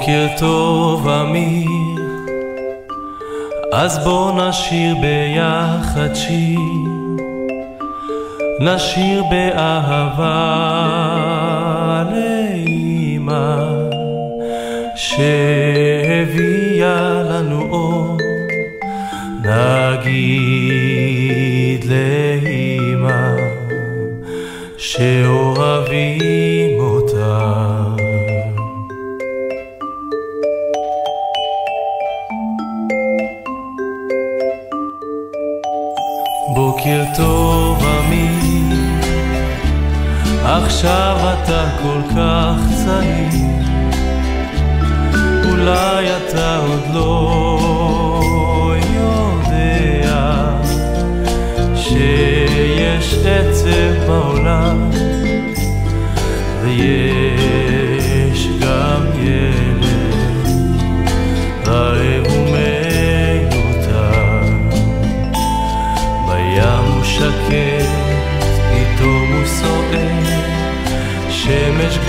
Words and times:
בוקר 0.00 0.26
טוב 0.38 1.08
אמיר, 1.08 1.68
אז 3.72 4.04
בוא 4.04 4.32
נשיר 4.32 4.94
ביחד 5.00 6.14
שיר, 6.14 6.60
נשיר 8.60 9.22
באהבה 9.30 10.34
לאמא, 12.12 13.56
שהביאה 14.96 16.02
לנו 17.22 17.60
אור, 17.70 18.16
נגיד 19.44 20.24
לאמא, 21.84 23.36
שאוהבים 24.76 26.69
עכשיו 40.80 41.16
אתה 41.42 41.70
כל 41.82 42.00
כך 42.16 42.56
צעיר, 42.84 43.42
אולי 45.50 46.06
אתה 46.16 46.56
עוד 46.56 46.94
לא 46.94 48.22
יודע 48.94 50.56
שיש 51.74 53.14
עצב 53.26 54.06
בעולם 54.06 54.90
ויש 56.62 57.69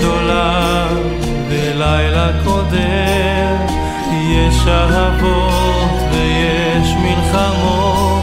גדולה 0.02 0.86
ולילה 1.48 2.30
קודר, 2.44 3.56
יש 4.30 4.66
אהבות 4.68 6.12
ויש 6.12 6.94
מלחמות, 7.02 8.22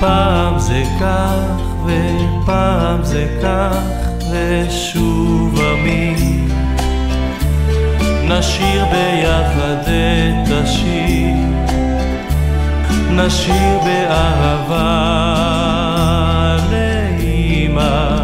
פעם 0.00 0.58
זה 0.58 0.82
כך 1.00 1.62
ופעם 1.84 3.04
זה 3.04 3.26
כך, 3.42 4.08
ושוב 4.32 5.60
אמיר, 5.60 6.54
נשיר 8.28 8.84
ביחד 8.84 9.82
את 9.86 10.50
השיר. 10.50 11.34
נשיר 13.10 13.78
באהבה 13.84 14.78
לאמא 16.70 18.16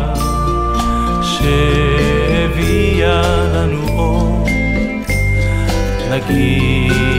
שהביאה 1.22 2.03
נגיד 6.14 7.13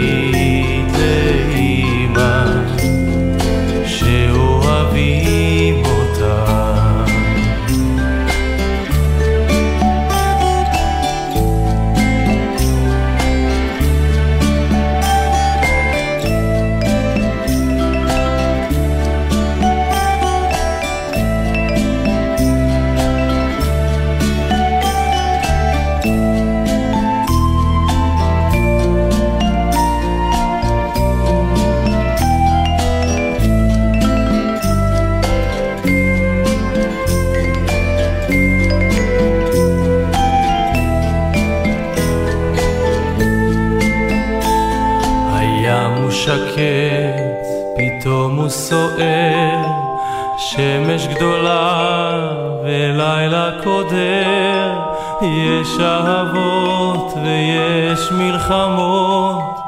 קודר, 53.90 54.80
יש 55.22 55.80
אהבות 55.80 57.14
ויש 57.24 58.12
מלחמות, 58.12 59.60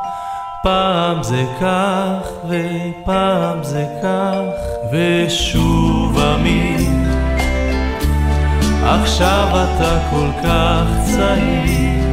פעם 0.64 1.24
זה 1.24 1.44
כך 1.62 2.30
ופעם 2.50 3.64
זה 3.64 3.86
כך, 4.04 4.44
ושוב 4.94 6.20
אמיר, 6.20 6.90
עכשיו 8.86 9.48
אתה 9.52 10.00
כל 10.12 10.30
כך 10.44 10.86
צעיר. 11.06 12.08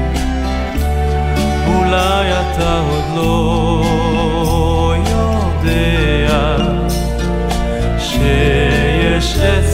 אולי 1.67 2.33
אתה 2.33 2.81
עוד 2.91 3.05
לא 3.17 4.95
יודע 5.07 6.59
שיש 7.99 9.37
עצב 9.39 9.74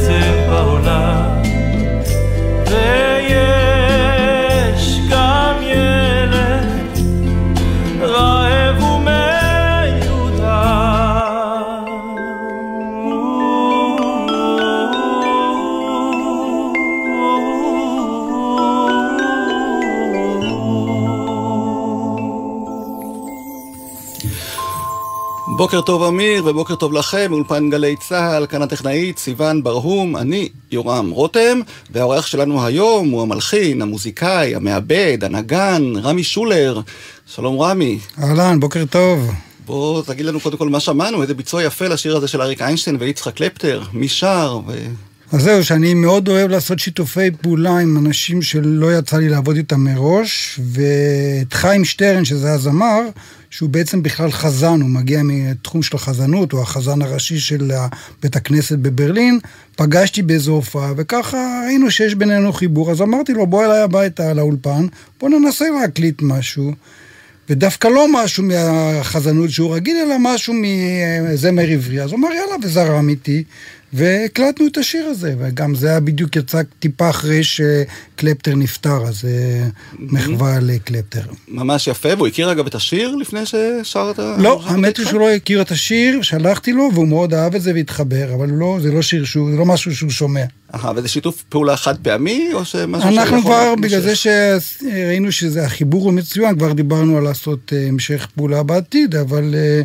בוקר 25.71 25.83
טוב 25.83 26.03
אמיר 26.03 26.47
ובוקר 26.47 26.75
טוב 26.75 26.93
לכם, 26.93 27.33
אולפן 27.33 27.71
גלי 27.71 27.97
צה"ל, 27.97 28.47
כאן 28.47 28.63
הטכנאית 28.63 29.19
סיון 29.19 29.63
ברהום, 29.63 30.17
אני 30.17 30.49
יורם 30.71 31.11
רותם, 31.11 31.61
והאורח 31.91 32.27
שלנו 32.27 32.65
היום 32.65 33.11
הוא 33.11 33.23
המלחין, 33.23 33.83
המוזיקאי, 33.83 34.55
המעבד, 34.55 35.19
הנגן, 35.23 35.93
רמי 36.03 36.25
שולר. 36.25 36.81
שלום 37.27 37.61
רמי. 37.61 37.99
אהלן, 38.23 38.61
בוקר 38.61 38.85
טוב. 38.91 39.31
בוא 39.67 40.03
תגיד 40.03 40.27
לנו 40.27 40.41
קודם 40.41 40.57
כל 40.59 40.69
מה 40.69 40.81
שמענו, 40.81 41.23
איזה 41.23 41.35
ביצוע 41.35 41.63
יפה 41.63 41.89
לשיר 41.89 42.17
הזה 42.17 42.29
של 42.29 42.43
אריק 42.43 42.63
איינשטיין 42.63 42.97
ויצחק 43.01 43.35
קלפטר, 43.35 43.83
מי 43.93 44.09
שר 44.09 44.61
ו... 44.67 44.73
אז 45.33 45.43
זהו, 45.43 45.65
שאני 45.65 45.95
מאוד 45.95 46.29
אוהב 46.29 46.51
לעשות 46.51 46.79
שיתופי 46.79 47.31
פעולה 47.31 47.79
עם 47.79 47.97
אנשים 47.97 48.43
שלא 48.43 48.99
יצא 48.99 49.17
לי 49.17 49.29
לעבוד 49.29 49.57
איתם 49.57 49.81
מראש, 49.81 50.61
ואת 50.73 51.53
חיים 51.53 51.85
שטרן, 51.85 52.25
שזה 52.25 52.53
הזמר, 52.53 53.01
שהוא 53.51 53.71
בעצם 53.71 54.03
בכלל 54.03 54.31
חזן, 54.31 54.81
הוא 54.81 54.91
מגיע 54.91 55.21
מתחום 55.25 55.83
של 55.83 55.97
החזנות, 55.97 56.53
הוא 56.53 56.63
החזן 56.63 57.03
הראשי 57.03 57.39
של 57.39 57.73
בית 58.23 58.37
הכנסת 58.37 58.79
בברלין, 58.79 59.39
פגשתי 59.77 60.23
באיזו 60.23 60.53
הופעה, 60.53 60.93
וככה 60.97 61.63
ראינו 61.67 61.91
שיש 61.91 62.15
בינינו 62.15 62.53
חיבור, 62.53 62.91
אז 62.91 63.03
אמרתי 63.03 63.33
לו, 63.33 63.47
בוא 63.47 63.65
אליי 63.65 63.81
הביתה 63.81 64.33
לאולפן, 64.33 64.87
בוא 65.21 65.29
ננסה 65.29 65.65
להקליט 65.81 66.23
משהו. 66.23 66.73
ודווקא 67.51 67.89
לא 67.89 68.07
משהו 68.13 68.45
מהחזנות 68.45 69.51
שהוא 69.51 69.75
רגיל, 69.75 69.97
אלא 69.97 70.17
משהו 70.21 70.55
מזמר 70.57 71.63
עברי. 71.63 72.03
אז 72.03 72.11
הוא 72.11 72.19
אמר, 72.19 72.29
יאללה, 72.29 72.57
וזרם 72.63 73.09
איתי. 73.09 73.45
והקלטנו 73.93 74.67
את 74.67 74.77
השיר 74.77 75.07
הזה, 75.07 75.35
וגם 75.39 75.75
זה 75.75 75.89
היה 75.89 76.01
בדיוק 76.01 76.37
יצא 76.37 76.63
טיפה 76.79 77.11
אחרי 77.11 77.41
שקלפטר 77.45 78.55
נפטר, 78.55 79.03
אז 79.07 79.21
זה 79.21 79.65
מחווה 79.99 80.59
לקלפטר. 80.61 81.23
ממש 81.49 81.87
יפה, 81.87 82.09
והוא 82.17 82.27
הכיר 82.27 82.53
אגב 82.53 82.67
את 82.67 82.75
השיר 82.75 83.15
לפני 83.15 83.41
ששרת? 83.47 84.19
לא, 84.19 84.63
האמת 84.65 84.97
היא 84.97 85.07
שהוא 85.07 85.21
לא 85.21 85.31
הכיר 85.31 85.63
את 85.63 85.71
השיר, 85.71 86.23
שלחתי 86.23 86.73
לו, 86.73 86.91
והוא 86.95 87.09
מאוד 87.09 87.35
אהב 87.35 87.55
את 87.55 87.63
זה 87.63 87.73
והתחבר, 87.75 88.35
אבל 88.35 88.49
לא, 88.51 88.79
זה 88.83 88.93
לא 88.93 89.03
שיר 89.03 89.25
שהוא, 89.25 89.51
זה 89.51 89.57
לא 89.57 89.67
משהו 89.67 89.97
שהוא 89.97 90.11
שומע. 90.11 90.45
אהה, 90.75 90.93
וזה 90.97 91.09
שיתוף 91.09 91.43
פעולה 91.49 91.77
חד 91.77 91.95
פעמי, 92.03 92.51
או 92.53 92.65
שמשהו 92.65 93.09
אנחנו 93.09 93.25
שיכול 93.25 93.41
כבר, 93.41 93.71
להתמשך? 93.71 93.85
בגלל 93.85 94.01
זה 94.01 94.15
שראינו 94.17 95.33
שזה 95.33 95.65
החיבור 95.65 96.05
הוא 96.05 96.13
מצוין, 96.13 96.59
כבר 96.59 96.73
דיברנו 96.73 97.19
על 97.19 97.25
לעשות 97.25 97.73
אה, 97.73 97.89
המשך 97.89 98.29
פעולה 98.37 98.63
בעתיד, 98.63 99.15
אבל 99.15 99.55
אה, 99.55 99.83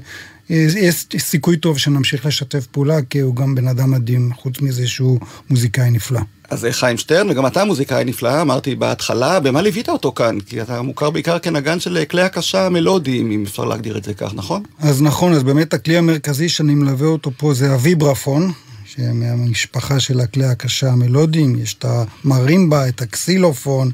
יש 0.50 1.06
סיכוי 1.18 1.57
טוב 1.57 1.77
שנמשיך 1.77 2.25
לשתף 2.25 2.65
פעולה, 2.65 3.01
כי 3.09 3.19
הוא 3.19 3.36
גם 3.36 3.56
בן 3.56 3.68
אדם 3.68 3.92
מדהים, 3.92 4.31
חוץ 4.33 4.62
מזה 4.62 4.88
שהוא 4.88 5.19
מוזיקאי 5.50 5.92
נפלא. 5.92 6.19
אז 6.50 6.59
זה 6.59 6.71
חיים 6.71 6.97
שטרן, 6.97 7.30
וגם 7.30 7.47
אתה 7.47 7.65
מוזיקאי 7.65 8.06
נפלא, 8.06 8.42
אמרתי 8.42 8.75
בהתחלה, 8.75 9.39
במה 9.39 9.62
ליווית 9.62 9.89
אותו 9.89 10.12
כאן? 10.12 10.39
כי 10.39 10.62
אתה 10.62 10.81
מוכר 10.81 11.09
בעיקר 11.09 11.39
כנגן 11.39 11.80
של 11.80 12.03
כלי 12.09 12.21
הקשה 12.21 12.65
המלודיים, 12.65 13.31
אם 13.31 13.44
אפשר 13.44 13.65
להגדיר 13.65 13.97
את 13.97 14.03
זה 14.03 14.13
כך, 14.13 14.33
נכון? 14.33 14.63
אז 14.80 15.01
נכון, 15.01 15.33
אז 15.33 15.44
באמת 15.44 15.74
הכלי 15.74 15.97
המרכזי 15.97 16.50
שאני 16.50 16.75
מלווה 16.75 17.07
אותו 17.07 17.31
פה 17.38 17.53
זה 17.53 17.71
הוויברפון, 17.71 18.51
שמהמשפחה 18.86 20.00
של 20.00 20.19
הכלי 20.19 20.45
הקשה 20.45 20.91
המלודיים, 20.91 21.56
יש 21.56 21.74
את 21.74 21.86
המרימבה, 21.88 22.88
את 22.88 23.01
הקסילופון, 23.01 23.91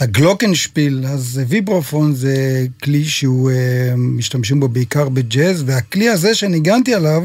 את 0.00 0.04
הגלוקנשפיל, 0.04 1.06
אז 1.06 1.40
ויברופון 1.48 2.14
זה 2.14 2.66
כלי 2.82 3.04
שהוא, 3.04 3.50
אה, 3.50 3.94
משתמשים 3.96 4.60
בו 4.60 4.68
בעיקר 4.68 5.08
בג'אז, 5.08 5.62
והכלי 5.66 6.08
הזה 6.08 6.34
שניגנתי 6.34 6.94
עליו, 6.94 7.24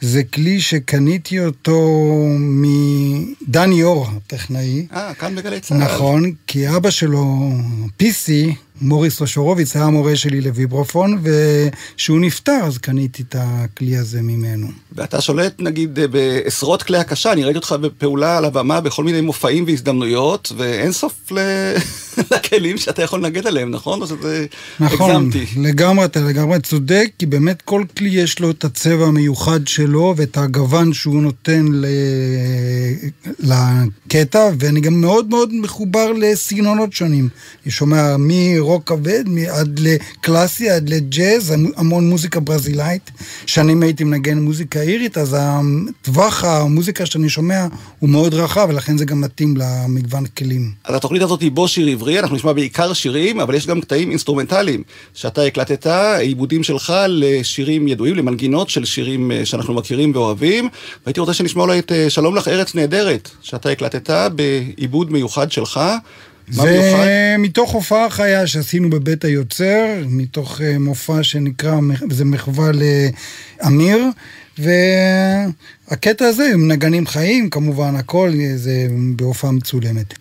זה 0.00 0.22
כלי 0.24 0.60
שקניתי 0.60 1.40
אותו 1.40 2.08
מדני 2.38 3.82
אור, 3.82 4.06
הטכנאי. 4.16 4.86
אה, 4.92 5.14
כאן 5.14 5.36
בגלי 5.36 5.60
צה"ל. 5.60 5.78
נכון, 5.78 6.32
כי 6.46 6.76
אבא 6.76 6.90
שלו, 6.90 7.52
פיסי, 7.96 8.54
מוריס 8.80 9.20
רושרוביץ, 9.20 9.76
היה 9.76 9.84
המורה 9.84 10.16
שלי 10.16 10.40
לוויברופון, 10.40 11.22
וכשהוא 11.22 12.20
נפטר 12.20 12.60
אז 12.64 12.78
קניתי 12.78 13.22
את 13.22 13.36
הכלי 13.38 13.96
הזה 13.96 14.22
ממנו. 14.22 14.66
ואתה 14.92 15.20
שולט 15.20 15.54
נגיד 15.58 15.98
בעשרות 16.10 16.82
כלי 16.82 16.98
הקשה, 16.98 17.32
אני 17.32 17.44
ראיתי 17.44 17.56
אותך 17.58 17.72
בפעולה 17.80 18.38
על 18.38 18.44
הבמה 18.44 18.80
בכל 18.80 19.04
מיני 19.04 19.20
מופעים 19.20 19.64
והזדמנויות, 19.66 20.52
ואין 20.56 20.92
סוף 20.92 21.32
ל... 21.32 21.38
לכלים 22.32 22.78
שאתה 22.78 23.02
יכול 23.02 23.18
לנגד 23.18 23.46
עליהם, 23.46 23.70
נכון? 23.70 24.02
או 24.02 24.06
שזה... 24.06 24.46
נכון, 24.80 25.10
הגזמתי. 25.10 25.46
לגמרי, 25.56 26.04
אתה 26.04 26.20
לגמרי 26.20 26.60
צודק, 26.60 27.10
כי 27.18 27.26
באמת 27.26 27.62
כל 27.62 27.84
כלי 27.96 28.08
יש 28.08 28.40
לו 28.40 28.50
את 28.50 28.64
הצבע 28.64 29.06
המיוחד 29.06 29.60
שלו 29.66 30.14
ואת 30.16 30.36
הגוון 30.36 30.92
שהוא 30.92 31.22
נותן 31.22 31.66
ל... 31.72 31.86
לקטע, 33.38 34.50
ואני 34.58 34.80
גם 34.80 35.00
מאוד 35.00 35.28
מאוד 35.28 35.54
מחובר 35.54 36.12
לסגנונות 36.12 36.92
שונים. 36.92 37.28
אני 37.64 37.72
שומע 37.72 38.16
מרוק 38.70 38.88
כבד 38.88 39.24
עד 39.48 39.80
לקלאסי, 39.82 40.70
עד 40.70 40.88
לג'אז, 40.88 41.54
המון 41.76 42.10
מוזיקה 42.10 42.40
ברזילאית. 42.40 43.10
שנים 43.46 43.82
הייתי 43.82 44.04
מנגן 44.04 44.38
מוזיקה 44.38 44.80
אירית, 44.80 45.18
אז 45.18 45.36
טווח 46.02 46.44
המוזיקה 46.44 47.06
שאני 47.06 47.28
שומע 47.28 47.66
הוא 47.98 48.10
מאוד 48.10 48.34
רחב, 48.34 48.66
ולכן 48.70 48.98
זה 48.98 49.04
גם 49.04 49.20
מתאים 49.20 49.54
למגוון 49.56 50.26
כלים. 50.26 50.72
אז 50.84 50.94
התוכנית 50.94 51.22
הזאת 51.22 51.40
היא 51.40 51.50
בוא 51.50 51.68
שיר 51.68 51.86
עברי, 51.86 52.18
אנחנו 52.18 52.36
נשמע 52.36 52.52
בעיקר 52.52 52.92
שירים, 52.92 53.40
אבל 53.40 53.54
יש 53.54 53.66
גם 53.66 53.80
קטעים 53.80 54.10
אינסטרומנטליים 54.10 54.82
שאתה 55.14 55.42
הקלטת, 55.42 55.86
עיבודים 56.20 56.62
שלך 56.62 56.92
לשירים 57.08 57.88
ידועים, 57.88 58.14
למנגינות 58.14 58.70
של 58.70 58.84
שירים 58.84 59.32
אה, 59.32 59.46
שאנחנו 59.46 59.74
מכירים 59.74 60.12
ואוהבים. 60.14 60.68
והייתי 61.06 61.20
רוצה 61.20 61.34
שנשמע 61.34 61.62
אולי 61.62 61.78
את 61.78 61.92
אה, 61.92 62.10
שלום 62.10 62.36
לך 62.36 62.48
ארץ 62.48 62.74
נהדרת, 62.74 63.30
שאתה 63.42 63.70
הקלטת 63.70 64.30
בעיבוד 64.34 65.12
מיוחד 65.12 65.52
שלך. 65.52 65.80
זה 66.48 67.36
מתוך 67.38 67.70
הופעה 67.70 68.10
חיה 68.10 68.46
שעשינו 68.46 68.90
בבית 68.90 69.24
היוצר, 69.24 69.86
מתוך 70.06 70.60
אה, 70.60 70.78
מופע 70.78 71.22
שנקרא, 71.22 71.76
זה 72.10 72.24
מחווה 72.24 72.70
לאמיר, 72.72 73.98
והקטע 74.58 76.24
הזה 76.24 76.50
עם 76.54 76.68
נגנים 76.72 77.06
חיים, 77.06 77.50
כמובן 77.50 77.96
הכל 77.96 78.30
זה 78.56 78.86
בהופעה 79.16 79.52
מצולמת. 79.52 80.14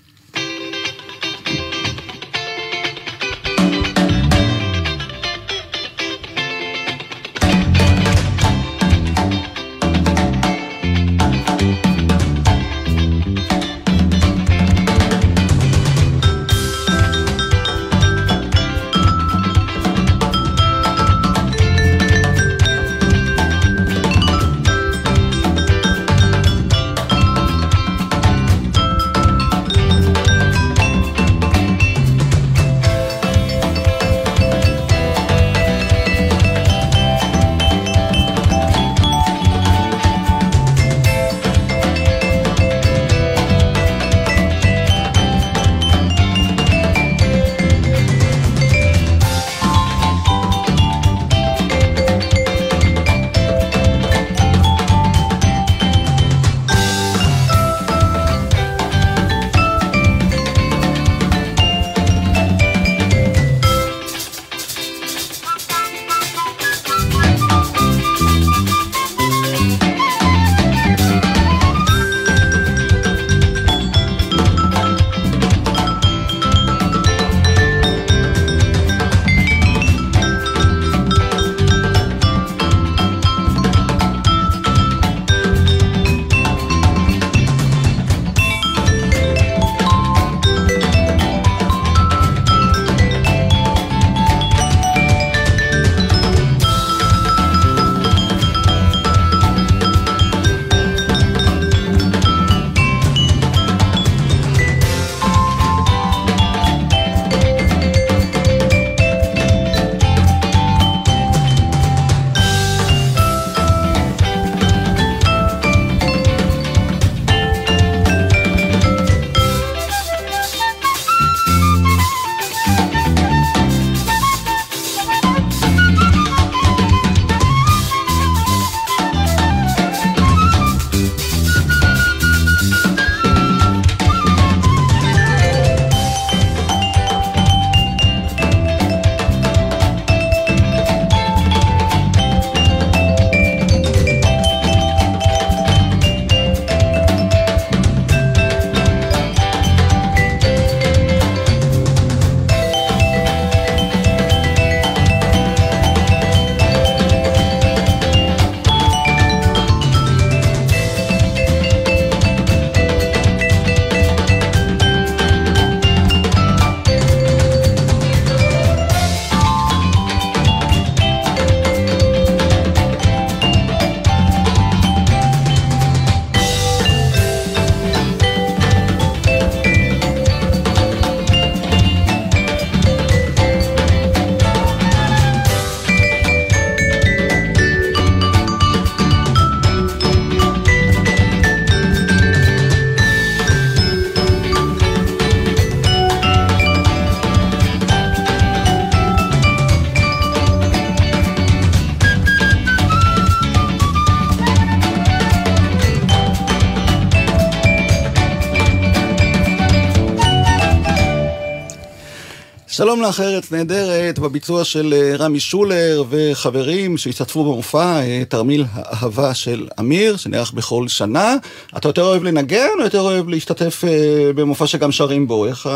שלום 212.80 213.02
לך, 213.02 213.20
ארץ 213.20 213.52
נהדרת, 213.52 214.20
בביצוע 214.20 214.64
של 214.64 214.94
אה, 214.94 215.16
רמי 215.18 215.40
שולר 215.40 216.04
וחברים 216.10 216.98
שהשתתפו 216.98 217.44
במופע 217.44 218.02
אה, 218.02 218.24
תרמיל 218.30 218.66
האהבה 218.72 219.34
של 219.34 219.68
אמיר, 219.80 220.18
שנערך 220.18 220.52
בכל 220.52 220.88
שנה. 220.88 221.36
אתה 221.78 221.90
יותר 221.90 222.04
אוהב 222.04 222.24
לנגן 222.24 222.68
או 222.80 222.84
יותר 222.84 223.02
אוהב 223.02 223.30
להשתתף 223.30 223.84
אה, 223.88 224.34
במופע 224.36 224.68
שגם 224.68 224.92
שרים 224.92 225.28
בו? 225.28 225.46
איך 225.46 225.70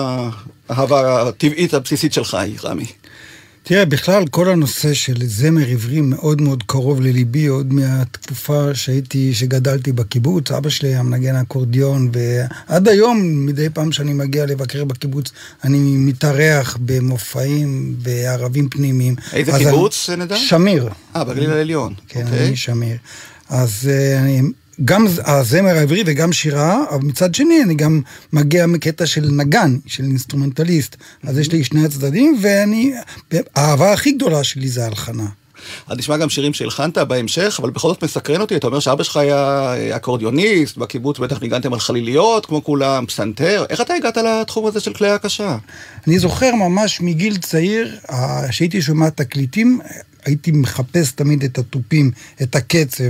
האהבה 0.69 1.22
הטבעית 1.22 1.74
הבסיסית 1.74 2.13
שלך 2.13 2.33
היא, 2.33 2.55
רמי? 2.63 2.86
תראה, 3.65 3.86
בכלל 3.86 4.27
כל 4.27 4.50
הנושא 4.50 4.93
של 4.93 5.27
זמר 5.27 5.67
עברי 5.67 6.01
מאוד 6.01 6.41
מאוד 6.41 6.63
קרוב 6.65 7.01
לליבי, 7.01 7.46
עוד 7.46 7.74
מהתקופה 7.74 8.75
שהייתי, 8.75 9.34
שגדלתי 9.34 9.91
בקיבוץ. 9.91 10.51
אבא 10.51 10.70
שלי 10.70 10.89
היה 10.89 11.03
מנגן 11.03 11.36
אקורדיון, 11.36 12.12
ועד 12.13 12.88
היום, 12.88 13.46
מדי 13.46 13.70
פעם 13.74 13.91
שאני 13.91 14.13
מגיע 14.13 14.46
לבקר 14.46 14.86
בקיבוץ, 14.86 15.32
אני 15.63 15.98
מתארח 15.98 16.77
במופעים 16.86 17.96
בערבים 17.98 18.70
פנימיים. 18.70 19.15
איזה 19.34 19.51
קיבוץ, 19.58 20.10
נדע? 20.10 20.36
שמיר. 20.36 20.89
אה, 21.15 21.24
בגליל 21.24 21.51
העליון. 21.51 21.93
כן, 22.08 22.20
okay. 22.20 22.24
אוקיי. 22.24 22.48
אני 22.48 22.55
שמיר. 22.55 22.98
אז 23.50 23.89
אה, 23.91 24.20
אני 24.20 24.41
גם 24.86 25.06
הזמר 25.25 25.70
העברי 25.70 26.03
וגם 26.06 26.34
שירה, 26.34 26.84
אבל 26.89 27.03
מצד 27.03 27.36
שני 27.36 27.63
אני 27.63 27.75
גם 27.75 28.01
מגיע 28.34 28.65
מקטע 28.65 29.06
של 29.06 29.32
נגן, 29.32 29.77
של 29.86 30.03
אינסטרומנטליסט. 30.03 30.96
אז 31.24 31.38
יש 31.38 31.51
לי 31.51 31.63
שני 31.63 31.86
הצדדים, 31.86 32.38
ואני, 32.42 32.94
האהבה 33.56 33.94
הכי 33.94 34.12
גדולה 34.12 34.44
שלי 34.44 34.68
זה 34.68 34.86
הלחנה. 34.86 35.25
אז 35.88 35.98
נשמע 35.98 36.18
גם 36.18 36.30
שירים 36.30 36.53
שהלחנת 36.53 36.98
בהמשך, 36.98 37.58
אבל 37.62 37.70
בכל 37.70 37.88
זאת 37.88 38.03
מסקרן 38.03 38.42
אותי, 38.42 38.56
אתה 38.56 38.68
אומר 38.68 38.80
שאבא 38.80 39.03
שלך 39.03 39.18
היה 39.18 39.38
אה, 39.74 39.96
אקורדיוניסט, 39.96 40.77
בקיבוץ 40.77 41.20
בטח 41.20 41.42
ניגנתם 41.42 41.74
על 41.74 41.80
חליליות, 41.80 42.46
כמו 42.46 42.63
כולם, 42.63 43.06
פסנתר, 43.06 43.65
איך 43.70 43.82
אתה 43.82 43.94
הגעת 43.94 44.18
לתחום 44.18 44.65
הזה 44.65 44.80
של 44.80 44.94
כלי 44.94 45.10
הקשה? 45.10 45.58
אני 46.08 46.20
זוכר 46.20 46.56
ממש 46.56 47.01
מגיל 47.01 47.38
צעיר, 47.38 47.98
שהייתי 48.51 48.82
שומע 48.82 49.10
תקליטים, 49.10 49.80
הייתי 50.25 50.51
מחפש 50.51 51.12
תמיד 51.12 51.44
את 51.44 51.58
התופים, 51.58 52.12
את 52.42 52.56
הקצב. 52.56 53.03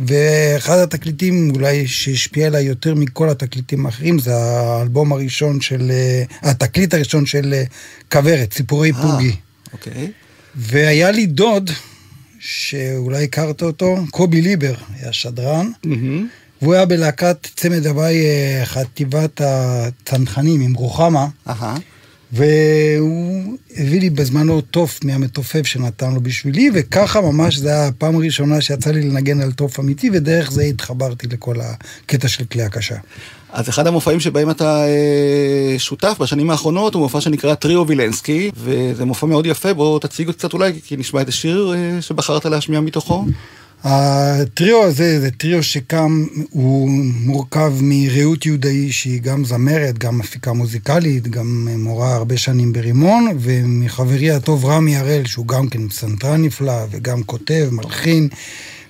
ואחד 0.00 0.78
התקליטים 0.78 1.50
אולי 1.54 1.86
שהשפיע 1.86 2.46
עליי 2.46 2.64
יותר 2.64 2.94
מכל 2.94 3.28
התקליטים 3.28 3.86
האחרים 3.86 4.18
זה 4.18 4.36
האלבום 4.36 5.12
הראשון 5.12 5.60
של, 5.60 5.90
אה, 5.90 6.50
התקליט 6.50 6.94
הראשון 6.94 7.26
של 7.26 7.54
אה, 7.54 7.64
כוורת, 8.12 8.52
סיפורי 8.52 8.90
아, 8.90 8.96
אה, 8.96 9.02
פוגי. 9.02 9.36
אוקיי. 9.72 10.10
והיה 10.54 11.10
לי 11.10 11.26
דוד, 11.26 11.70
שאולי 12.38 13.24
הכרת 13.24 13.62
אותו, 13.62 13.96
קובי 14.10 14.40
ליבר, 14.40 14.74
היה 15.00 15.12
שדרן, 15.12 15.70
mm-hmm. 15.86 15.88
והוא 16.62 16.74
היה 16.74 16.86
בלהקת 16.86 17.46
צמד 17.56 17.86
הוואי 17.86 18.24
חטיבת 18.64 19.40
הצנחנים 19.44 20.60
עם 20.60 20.74
רוחמה. 20.74 21.26
Uh-huh. 21.48 21.52
והוא 22.32 23.56
הביא 23.76 24.00
לי 24.00 24.10
בזמנו 24.10 24.60
תוף 24.60 25.00
מהמתופף 25.04 25.66
שנתן 25.66 26.14
לו 26.14 26.20
בשבילי, 26.20 26.70
וככה 26.74 27.20
ממש 27.20 27.56
זה 27.56 27.68
היה 27.68 27.86
הפעם 27.86 28.16
הראשונה 28.16 28.60
שיצא 28.60 28.90
לי 28.90 29.02
לנגן 29.02 29.40
על 29.40 29.52
תוף 29.52 29.80
אמיתי, 29.80 30.10
ודרך 30.12 30.50
זה 30.50 30.62
התחברתי 30.62 31.26
לכל 31.26 31.56
הקטע 31.60 32.28
של 32.28 32.44
כלי 32.44 32.62
הקשה. 32.62 32.96
אז 33.52 33.68
אחד 33.68 33.86
המופעים 33.86 34.20
שבהם 34.20 34.50
אתה 34.50 34.84
אה, 34.86 35.74
שותף 35.78 36.16
בשנים 36.20 36.50
האחרונות 36.50 36.94
הוא 36.94 37.02
מופע 37.02 37.20
שנקרא 37.20 37.54
טריו 37.54 37.86
וילנסקי, 37.86 38.50
וזה 38.56 39.04
מופע 39.04 39.26
מאוד 39.26 39.46
יפה, 39.46 39.74
בוא 39.74 39.98
תציג 39.98 40.30
קצת 40.30 40.52
אולי, 40.52 40.72
כי 40.84 40.96
נשמע 40.96 41.20
איזה 41.20 41.32
שיר 41.32 41.74
אה, 41.76 42.02
שבחרת 42.02 42.44
להשמיע 42.44 42.80
מתוכו. 42.80 43.24
הטריו 43.84 44.82
הזה 44.82 45.20
זה 45.20 45.30
טריו 45.30 45.62
שקם, 45.62 46.26
הוא 46.50 46.90
מורכב 47.20 47.72
מרעות 47.80 48.46
יהודאי 48.46 48.92
שהיא 48.92 49.20
גם 49.22 49.44
זמרת, 49.44 49.98
גם 49.98 50.18
מפיקה 50.18 50.52
מוזיקלית, 50.52 51.28
גם 51.28 51.68
מורה 51.78 52.14
הרבה 52.14 52.36
שנים 52.36 52.72
ברימון, 52.72 53.28
ומחברי 53.40 54.30
הטוב 54.30 54.64
רמי 54.64 54.96
הראל 54.96 55.26
שהוא 55.26 55.46
גם 55.46 55.68
כן 55.68 55.88
פסנתרן 55.88 56.42
נפלא 56.42 56.86
וגם 56.90 57.22
כותב, 57.22 57.68
מלחין. 57.72 58.28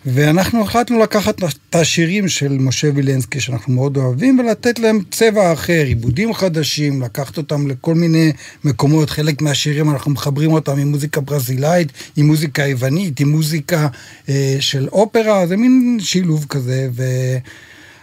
ואנחנו 0.06 0.62
החלטנו 0.62 0.98
לקחת 0.98 1.38
את 1.38 1.74
השירים 1.74 2.28
של 2.28 2.58
משה 2.58 2.88
וילנסקי 2.94 3.40
שאנחנו 3.40 3.72
מאוד 3.72 3.96
אוהבים 3.96 4.38
ולתת 4.38 4.78
להם 4.78 5.00
צבע 5.10 5.52
אחר, 5.52 5.82
עיבודים 5.86 6.34
חדשים, 6.34 7.02
לקחת 7.02 7.36
אותם 7.36 7.66
לכל 7.66 7.94
מיני 7.94 8.32
מקומות, 8.64 9.10
חלק 9.10 9.42
מהשירים 9.42 9.90
אנחנו 9.90 10.10
מחברים 10.10 10.52
אותם 10.52 10.78
עם 10.78 10.88
מוזיקה 10.88 11.20
ברזילאית, 11.20 11.92
עם 12.16 12.26
מוזיקה 12.26 12.66
יוונית, 12.66 13.20
עם 13.20 13.28
מוזיקה 13.28 13.88
אה, 14.28 14.56
של 14.60 14.88
אופרה, 14.88 15.46
זה 15.46 15.56
מין 15.56 15.98
שילוב 16.00 16.46
כזה. 16.48 16.88
ו... 16.92 17.02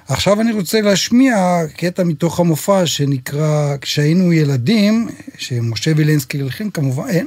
עכשיו 0.08 0.42
אני 0.42 0.52
רוצה 0.52 0.82
להשמיע 0.82 1.62
קטע 1.78 2.04
מתוך 2.04 2.40
המופע 2.40 2.86
שנקרא 2.86 3.76
כשהיינו 3.82 4.34
ילדים, 4.34 5.08
שמשה 5.38 5.92
וילנסקי 5.96 6.42
הלחין 6.42 6.70
כמובן. 6.70 7.26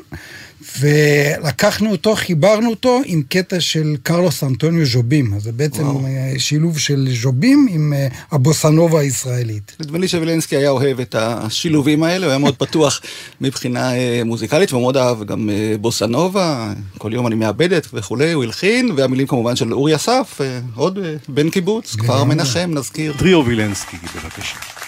ולקחנו 0.80 1.90
אותו, 1.90 2.16
חיברנו 2.16 2.70
אותו 2.70 3.00
עם 3.04 3.22
קטע 3.28 3.60
של 3.60 3.96
קרלוס 4.02 4.44
אנטוניו 4.44 4.86
ז'ובים. 4.86 5.34
אז 5.34 5.42
זה 5.42 5.52
בעצם 5.52 5.82
וואו. 5.82 6.06
אה, 6.06 6.32
שילוב 6.38 6.78
של 6.78 7.08
ז'ובים 7.22 7.66
עם 7.70 7.92
אה, 7.96 8.08
הבוסנובה 8.32 9.00
הישראלית. 9.00 9.76
נדמה 9.80 9.98
לי 9.98 10.08
שווילנסקי 10.08 10.56
היה 10.56 10.70
אוהב 10.70 11.00
את 11.00 11.14
השילובים 11.18 12.02
האלה, 12.02 12.26
הוא 12.26 12.30
היה 12.30 12.38
מאוד 12.38 12.56
פתוח 12.56 13.00
מבחינה 13.40 13.96
אה, 13.96 14.22
מוזיקלית, 14.24 14.72
והוא 14.72 14.82
מאוד 14.82 14.96
אהב 14.96 15.24
גם 15.24 15.50
בוסנובה, 15.80 16.72
כל 16.98 17.12
יום 17.12 17.26
אני 17.26 17.34
מאבדת 17.34 17.86
וכולי, 17.92 18.32
הוא 18.32 18.44
הלחין, 18.44 18.90
והמילים 18.96 19.26
כמובן 19.26 19.56
של 19.56 19.72
אורי 19.72 19.94
אסף, 19.94 20.40
עוד 20.74 20.98
בן 21.28 21.50
קיבוץ, 21.50 21.96
כפר 21.96 22.24
מנחם, 22.24 22.70
נזכיר. 22.74 23.14
טריו 23.18 23.46
וילנסקי, 23.46 23.96
בבקשה. 24.14 24.85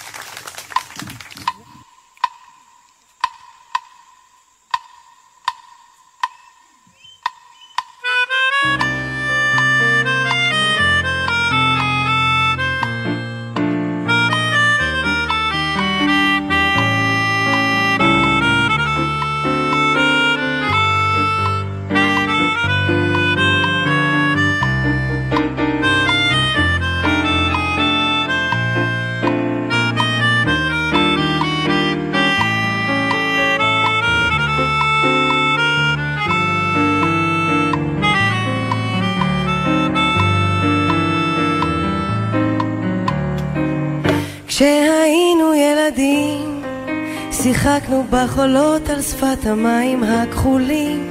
שיחקנו 48.10 48.26
בחולות 48.26 48.88
על 48.88 49.02
שפת 49.02 49.46
המים 49.46 50.04
הכחולים. 50.04 51.08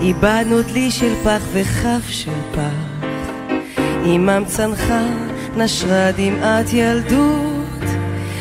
איבדנו 0.00 0.62
דלי 0.62 0.90
של 0.90 1.14
פח 1.24 1.42
וכף 1.52 2.08
של 2.08 2.30
פח. 2.54 3.08
עמם 4.04 4.42
צנחה 4.46 5.02
נשרה 5.56 6.10
דמעת 6.16 6.72
ילדות 6.72 7.84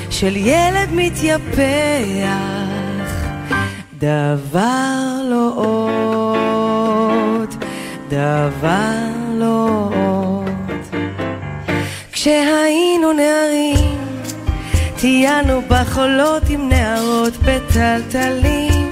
של 0.10 0.36
ילד 0.36 0.90
מתייפח. 0.92 1.44
דבר 3.98 5.22
לא 5.30 5.52
עוד, 5.56 7.56
דבר 8.10 9.08
לא 9.34 9.90
עוד. 9.94 10.98
כשהיינו 12.12 13.14
נערים 13.14 13.93
טיילנו 15.04 15.62
בחולות 15.68 16.44
עם 16.50 16.70
נערות 16.70 17.34
בטלטלים. 17.38 18.92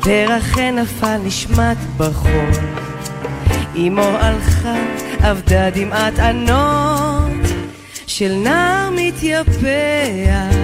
פרחי 0.00 0.70
נפל 0.70 1.16
נשמט 1.24 1.76
בחול 1.96 2.50
אמו 3.76 4.02
הלכה 4.02 4.74
אבדה 5.20 5.70
דמעת 5.70 6.18
ענות. 6.18 7.30
של 8.06 8.32
נער 8.32 8.90
מתייפח 8.96 10.54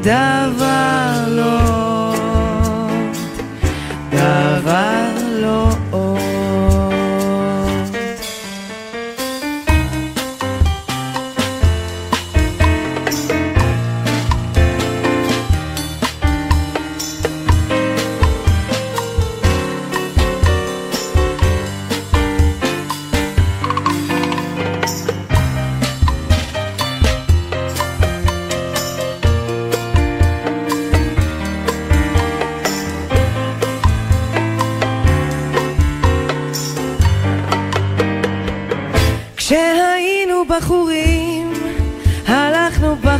דבר 0.00 1.24
לא 1.28 2.14
דבר 4.10 5.10
לא 5.32 5.71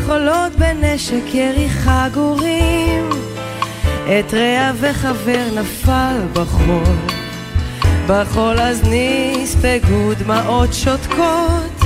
הלכנו 0.03 0.15
בחולות 0.15 0.53
בנשק 0.57 1.35
ירי 1.35 1.69
חגורים. 1.69 3.11
את 4.05 4.35
רע 4.35 4.73
וחבר 4.81 5.45
נפל 5.55 6.17
בחול, 6.33 6.97
בחול 8.07 8.61
אז 8.61 8.83
נספגו 8.85 10.15
דמעות 10.19 10.73
שותקות, 10.73 11.85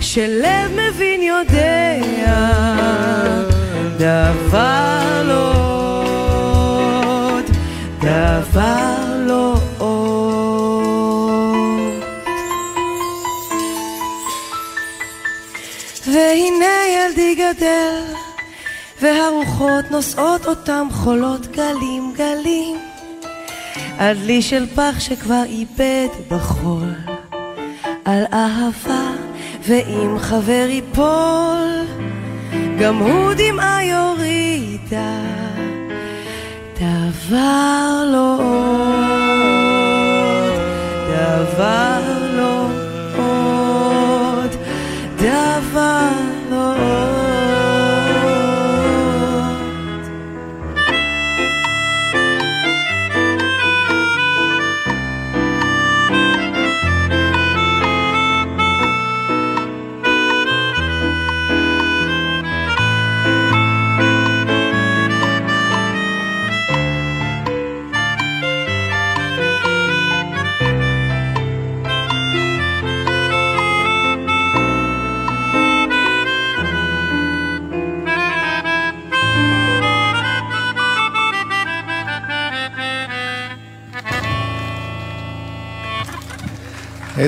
שלב 0.00 0.70
מבין 0.72 1.22
יודע 1.22 2.00
דבר 3.98 5.22
לא 5.24 5.52
עוד, 7.34 7.44
דבר 8.00 9.24
לא 9.26 9.54
עוד. 9.78 9.98
והנה 16.06 16.88
ילדי 17.18 17.34
גדל, 17.34 18.02
והרוחות 19.02 19.90
נושאות 19.90 20.46
אותם 20.46 20.86
חולות 20.90 21.46
גלים 21.46 22.12
גלים, 22.16 22.76
עד 23.98 24.16
לי 24.16 24.42
של 24.42 24.66
פח 24.74 25.00
שכבר 25.00 25.42
איבד 25.44 26.08
בחול, 26.30 26.94
על 28.04 28.24
אהבה, 28.32 29.10
ואם 29.62 30.18
חבר 30.18 30.66
ייפול, 30.68 31.68
גם 32.78 32.96
הוא 32.96 33.32
דמעה 33.36 33.84
יורידה, 33.84 35.20
דבר 36.80 38.04
לא 38.12 38.36
עוד, 38.38 40.52
דבר 41.10 42.17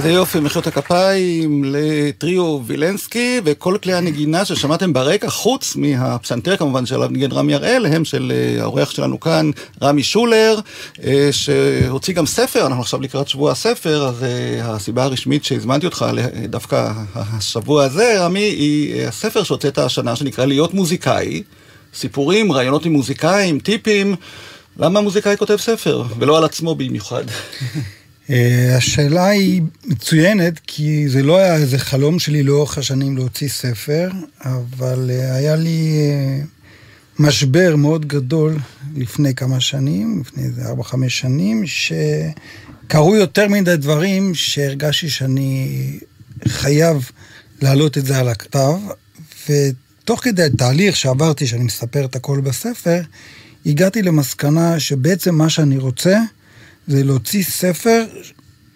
איזה 0.00 0.12
יופי, 0.12 0.40
מחיאות 0.40 0.66
הכפיים 0.66 1.64
לטריו 1.66 2.60
וילנסקי, 2.66 3.40
וכל 3.44 3.76
כלי 3.82 3.94
הנגינה 3.94 4.44
ששמעתם 4.44 4.92
ברקע, 4.92 5.30
חוץ 5.30 5.76
מהפסנתר 5.76 6.56
כמובן 6.56 6.86
שעליו 6.86 7.08
ניגן 7.08 7.32
רמי 7.32 7.54
הראל, 7.54 7.86
הם 7.86 8.04
של 8.04 8.32
אה, 8.34 8.62
האורח 8.62 8.90
שלנו 8.90 9.20
כאן, 9.20 9.50
רמי 9.82 10.02
שולר, 10.02 10.58
אה, 11.04 11.28
שהוציא 11.32 12.14
גם 12.14 12.26
ספר, 12.26 12.66
אנחנו 12.66 12.82
עכשיו 12.82 13.00
לקראת 13.00 13.28
שבוע 13.28 13.52
הספר, 13.52 14.06
אז 14.08 14.24
אה, 14.24 14.74
הסיבה 14.74 15.04
הרשמית 15.04 15.44
שהזמנתי 15.44 15.86
אותך 15.86 16.06
דווקא 16.48 16.92
השבוע 17.14 17.84
הזה, 17.84 18.24
רמי, 18.24 18.40
היא 18.40 19.06
הספר 19.06 19.42
שהוצאת 19.42 19.78
השנה 19.78 20.16
שנקרא 20.16 20.44
להיות 20.44 20.74
מוזיקאי, 20.74 21.42
סיפורים, 21.94 22.52
רעיונות 22.52 22.84
עם 22.84 22.92
מוזיקאים, 22.92 23.58
טיפים. 23.58 24.14
למה 24.78 25.00
מוזיקאי 25.00 25.36
כותב 25.36 25.56
ספר, 25.56 26.02
ולא 26.18 26.38
על 26.38 26.44
עצמו 26.44 26.74
במיוחד? 26.74 27.24
אה, 28.30 28.76
השאלה 28.76 29.26
היא 29.26 29.62
מצוינת, 29.84 30.60
כי 30.66 31.08
זה 31.08 31.22
לא 31.22 31.38
היה 31.38 31.56
איזה 31.56 31.78
חלום 31.78 32.18
שלי 32.18 32.42
לאורך 32.42 32.78
השנים 32.78 33.16
להוציא 33.16 33.48
ספר, 33.48 34.10
אבל 34.44 35.10
אה, 35.10 35.34
היה 35.34 35.56
לי 35.56 35.92
אה, 35.98 36.44
משבר 37.18 37.76
מאוד 37.76 38.06
גדול 38.06 38.56
לפני 38.96 39.34
כמה 39.34 39.60
שנים, 39.60 40.20
לפני 40.20 40.42
איזה 40.42 40.66
ארבע, 40.66 40.82
חמש 40.82 41.18
שנים, 41.20 41.64
שקרו 41.66 43.16
יותר 43.16 43.48
מדי 43.48 43.76
דברים 43.76 44.34
שהרגשתי 44.34 45.10
שאני 45.10 45.98
חייב 46.48 47.10
להעלות 47.62 47.98
את 47.98 48.06
זה 48.06 48.18
על 48.18 48.28
הכתב, 48.28 48.76
ותוך 49.48 50.24
כדי 50.24 50.42
התהליך 50.42 50.96
שעברתי, 50.96 51.46
שאני 51.46 51.64
מספר 51.64 52.04
את 52.04 52.16
הכל 52.16 52.40
בספר, 52.40 53.00
הגעתי 53.66 54.02
למסקנה 54.02 54.80
שבעצם 54.80 55.34
מה 55.34 55.50
שאני 55.50 55.78
רוצה, 55.78 56.18
זה 56.90 57.04
להוציא 57.04 57.42
ספר, 57.42 58.04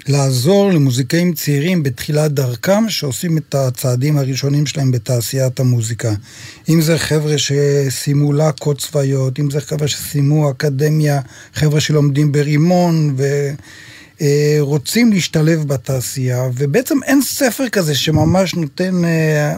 לעזור 0.09 0.72
למוזיקאים 0.72 1.35
צעירים 1.35 1.83
בתחילת 1.83 2.33
דרכם, 2.33 2.88
שעושים 2.88 3.38
את 3.38 3.55
הצעדים 3.55 4.18
הראשונים 4.18 4.66
שלהם 4.66 4.90
בתעשיית 4.90 5.61
המוזיקה. 5.61 6.12
אם 6.68 6.81
זה 6.81 6.98
חבר'ה 6.98 7.35
שסיימו 7.38 8.33
להקות 8.33 8.79
צבאיות, 8.79 9.38
אם 9.38 9.50
זה 9.50 9.61
חבר'ה 9.61 9.88
שסיימו 9.88 10.50
אקדמיה, 10.50 11.20
חבר'ה 11.55 11.81
שלומדים 11.81 12.33
ברימון, 12.33 13.14
ו... 13.16 13.50
רוצים 14.61 15.12
להשתלב 15.12 15.64
בתעשייה, 15.68 16.42
ובעצם 16.55 17.03
אין 17.03 17.22
ספר 17.22 17.68
כזה 17.68 17.94
שממש 17.94 18.55
נותן 18.55 19.05
אה, 19.05 19.57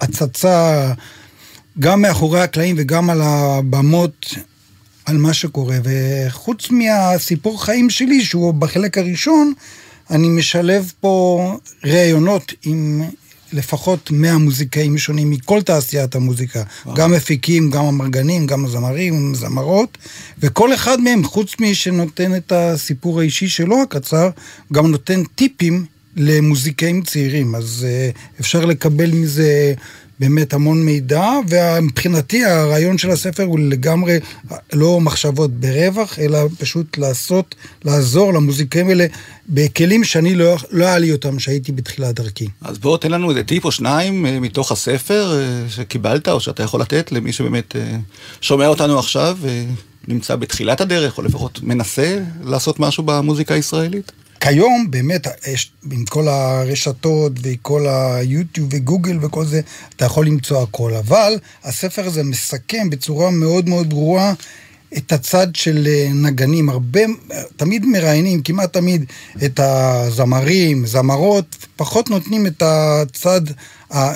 הצצה 0.00 0.92
גם 1.78 2.02
מאחורי 2.02 2.40
הקלעים 2.40 2.76
וגם 2.78 3.10
על 3.10 3.20
הבמות 3.22 4.34
על 5.08 5.16
מה 5.16 5.34
שקורה, 5.34 5.76
וחוץ 5.84 6.70
מהסיפור 6.70 7.64
חיים 7.64 7.90
שלי, 7.90 8.24
שהוא 8.24 8.54
בחלק 8.54 8.98
הראשון, 8.98 9.52
אני 10.10 10.28
משלב 10.28 10.92
פה 11.00 11.56
ראיונות 11.84 12.52
עם 12.64 13.02
לפחות 13.52 14.10
100 14.10 14.38
מוזיקאים 14.38 14.98
שונים 14.98 15.30
מכל 15.30 15.62
תעשיית 15.62 16.14
המוזיקה. 16.14 16.62
וואו. 16.84 16.96
גם 16.96 17.12
מפיקים, 17.12 17.70
גם 17.70 17.84
המרגנים, 17.84 18.46
גם 18.46 18.64
הזמרים, 18.64 19.34
זמרות, 19.34 19.98
וכל 20.38 20.74
אחד 20.74 21.00
מהם, 21.00 21.24
חוץ 21.24 21.54
משנותן 21.60 22.36
את 22.36 22.52
הסיפור 22.52 23.20
האישי 23.20 23.48
שלו 23.48 23.82
הקצר, 23.82 24.30
גם 24.72 24.86
נותן 24.86 25.24
טיפים 25.24 25.84
למוזיקאים 26.16 27.02
צעירים. 27.02 27.54
אז 27.54 27.86
uh, 27.86 28.40
אפשר 28.40 28.64
לקבל 28.64 29.10
מזה 29.10 29.74
באמת 30.20 30.52
המון 30.52 30.84
מידע, 30.84 31.30
ומבחינתי 31.48 32.44
הרעיון 32.44 32.98
של 32.98 33.10
הספר 33.10 33.42
הוא 33.42 33.58
לגמרי 33.58 34.18
לא 34.72 35.00
מחשבות 35.00 35.50
ברווח, 35.50 36.18
אלא 36.18 36.38
פשוט 36.58 36.98
לעשות, 36.98 37.54
לעזור 37.84 38.34
למוזיקאים 38.34 38.88
האלה 38.88 39.06
בכלים 39.48 40.04
שאני 40.04 40.34
לא, 40.34 40.56
לא 40.70 40.84
היה 40.84 40.98
לי 40.98 41.12
אותם 41.12 41.36
כשהייתי 41.36 41.72
בתחילת 41.72 42.14
דרכי. 42.14 42.48
אז 42.60 42.78
בוא 42.78 42.98
תן 42.98 43.10
לנו 43.10 43.30
איזה 43.30 43.44
טיפ 43.44 43.64
או 43.64 43.72
שניים 43.72 44.26
אה, 44.26 44.40
מתוך 44.40 44.72
הספר 44.72 45.38
אה, 45.38 45.68
שקיבלת, 45.68 46.28
או 46.28 46.40
שאתה 46.40 46.62
יכול 46.62 46.80
לתת 46.80 47.12
למי 47.12 47.32
שבאמת 47.32 47.76
אה, 47.76 47.96
שומע 48.40 48.66
אותנו 48.66 48.98
עכשיו, 48.98 49.38
נמצא 50.08 50.36
בתחילת 50.36 50.80
הדרך, 50.80 51.18
או 51.18 51.22
לפחות 51.22 51.60
מנסה 51.62 52.18
לעשות 52.44 52.80
משהו 52.80 53.02
במוזיקה 53.02 53.54
הישראלית. 53.54 54.12
כיום 54.40 54.86
באמת, 54.90 55.26
יש, 55.46 55.72
עם 55.92 56.04
כל 56.04 56.28
הרשתות 56.28 57.32
וכל 57.42 57.86
היוטיוב 57.88 58.68
וגוגל 58.72 59.24
וכל 59.24 59.44
זה, 59.44 59.60
אתה 59.96 60.04
יכול 60.04 60.26
למצוא 60.26 60.62
הכל. 60.62 60.94
אבל 60.94 61.38
הספר 61.64 62.06
הזה 62.06 62.22
מסכם 62.22 62.90
בצורה 62.90 63.30
מאוד 63.30 63.68
מאוד 63.68 63.90
ברורה 63.90 64.32
את 64.96 65.12
הצד 65.12 65.46
של 65.54 65.88
אה, 65.90 66.08
נגנים. 66.14 66.68
הרבה, 66.68 67.00
תמיד 67.56 67.86
מראיינים, 67.86 68.42
כמעט 68.42 68.72
תמיד, 68.72 69.04
את 69.44 69.60
הזמרים, 69.60 70.86
זמרות, 70.86 71.66
פחות 71.76 72.10
נותנים 72.10 72.46
את 72.46 72.62
הצד 72.66 73.40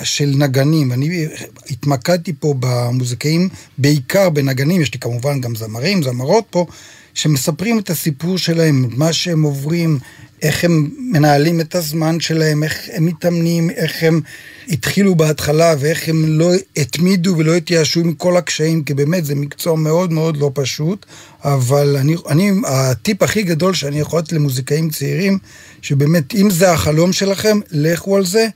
של 0.03 0.33
נגנים. 0.37 0.91
אני 0.91 1.27
התמקדתי 1.69 2.33
פה 2.39 2.53
במוזיקאים, 2.59 3.49
בעיקר 3.77 4.29
בנגנים, 4.29 4.81
יש 4.81 4.93
לי 4.93 4.99
כמובן 4.99 5.41
גם 5.41 5.55
זמרים, 5.55 6.03
זמרות 6.03 6.45
פה. 6.49 6.65
שמספרים 7.13 7.79
את 7.79 7.89
הסיפור 7.89 8.37
שלהם, 8.37 8.89
מה 8.91 9.13
שהם 9.13 9.43
עוברים, 9.43 9.99
איך 10.41 10.63
הם 10.63 10.89
מנהלים 10.97 11.61
את 11.61 11.75
הזמן 11.75 12.19
שלהם, 12.19 12.63
איך 12.63 12.89
הם 12.93 13.05
מתאמנים, 13.05 13.69
איך 13.69 14.03
הם 14.03 14.21
התחילו 14.69 15.15
בהתחלה 15.15 15.75
ואיך 15.79 16.09
הם 16.09 16.25
לא 16.27 16.51
התמידו 16.77 17.35
ולא 17.37 17.55
התייאשו 17.55 18.03
מכל 18.03 18.37
הקשיים, 18.37 18.83
כי 18.83 18.93
באמת 18.93 19.25
זה 19.25 19.35
מקצוע 19.35 19.75
מאוד 19.75 20.13
מאוד 20.13 20.37
לא 20.37 20.51
פשוט, 20.53 21.05
אבל 21.43 21.97
אני, 21.97 22.15
אני, 22.29 22.51
הטיפ 22.65 23.23
הכי 23.23 23.43
גדול 23.43 23.73
שאני 23.73 23.99
יכול 23.99 24.19
לתת 24.19 24.31
למוזיקאים 24.31 24.89
צעירים, 24.89 25.37
שבאמת 25.81 26.35
אם 26.35 26.49
זה 26.49 26.71
החלום 26.71 27.13
שלכם, 27.13 27.59
לכו 27.71 28.15
על 28.17 28.25
זה. 28.25 28.47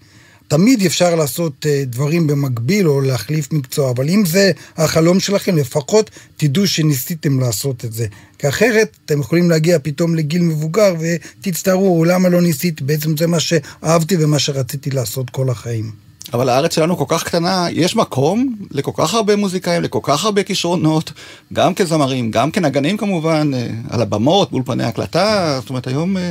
תמיד 0.47 0.85
אפשר 0.85 1.15
לעשות 1.15 1.65
אה, 1.65 1.83
דברים 1.85 2.27
במקביל 2.27 2.87
או 2.87 3.01
להחליף 3.01 3.53
מקצוע, 3.53 3.91
אבל 3.91 4.09
אם 4.09 4.25
זה 4.25 4.51
החלום 4.77 5.19
שלכם, 5.19 5.57
לפחות 5.57 6.09
תדעו 6.37 6.67
שניסיתם 6.67 7.39
לעשות 7.39 7.85
את 7.85 7.93
זה. 7.93 8.07
כי 8.39 8.49
אחרת 8.49 8.97
אתם 9.05 9.19
יכולים 9.19 9.49
להגיע 9.49 9.79
פתאום 9.79 10.15
לגיל 10.15 10.41
מבוגר 10.41 10.95
ותצטערו, 10.99 12.05
למה 12.05 12.29
לא 12.29 12.41
ניסית? 12.41 12.81
בעצם 12.81 13.17
זה 13.17 13.27
מה 13.27 13.39
שאהבתי 13.39 14.15
ומה 14.19 14.39
שרציתי 14.39 14.91
לעשות 14.91 15.29
כל 15.29 15.49
החיים. 15.49 16.06
אבל 16.33 16.49
הארץ 16.49 16.75
שלנו 16.75 16.97
כל 16.97 17.05
כך 17.07 17.23
קטנה, 17.23 17.67
יש 17.71 17.95
מקום 17.95 18.55
לכל 18.71 18.91
כך 18.95 19.13
הרבה 19.13 19.35
מוזיקאים, 19.35 19.83
לכל 19.83 19.99
כך 20.03 20.25
הרבה 20.25 20.43
כישרונות, 20.43 21.11
גם 21.53 21.73
כזמרים, 21.73 22.31
גם 22.31 22.51
כנגנים 22.51 22.97
כמובן, 22.97 23.51
אה, 23.53 23.67
על 23.89 24.01
הבמות, 24.01 24.51
באולפני 24.51 24.83
הקלטה, 24.83 25.57
זאת 25.61 25.69
אומרת 25.69 25.87
היום... 25.87 26.17
אה, 26.17 26.21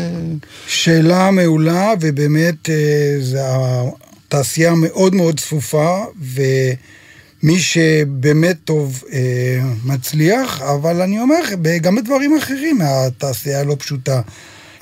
שאלה 0.66 1.30
מעולה, 1.30 1.92
ובאמת 2.00 2.70
אה, 2.70 3.16
זו 3.20 3.38
התעשייה 4.28 4.74
מאוד 4.74 5.14
מאוד 5.14 5.40
צפופה, 5.40 6.04
ומי 6.20 7.58
שבאמת 7.58 8.56
טוב 8.64 9.02
מצליח, 9.84 10.62
אבל 10.62 11.00
אני 11.02 11.20
אומר, 11.20 11.40
גם 11.80 11.96
בדברים 11.96 12.36
אחרים 12.36 12.78
התעשייה 12.82 13.64
לא 13.64 13.76
פשוטה. 13.78 14.20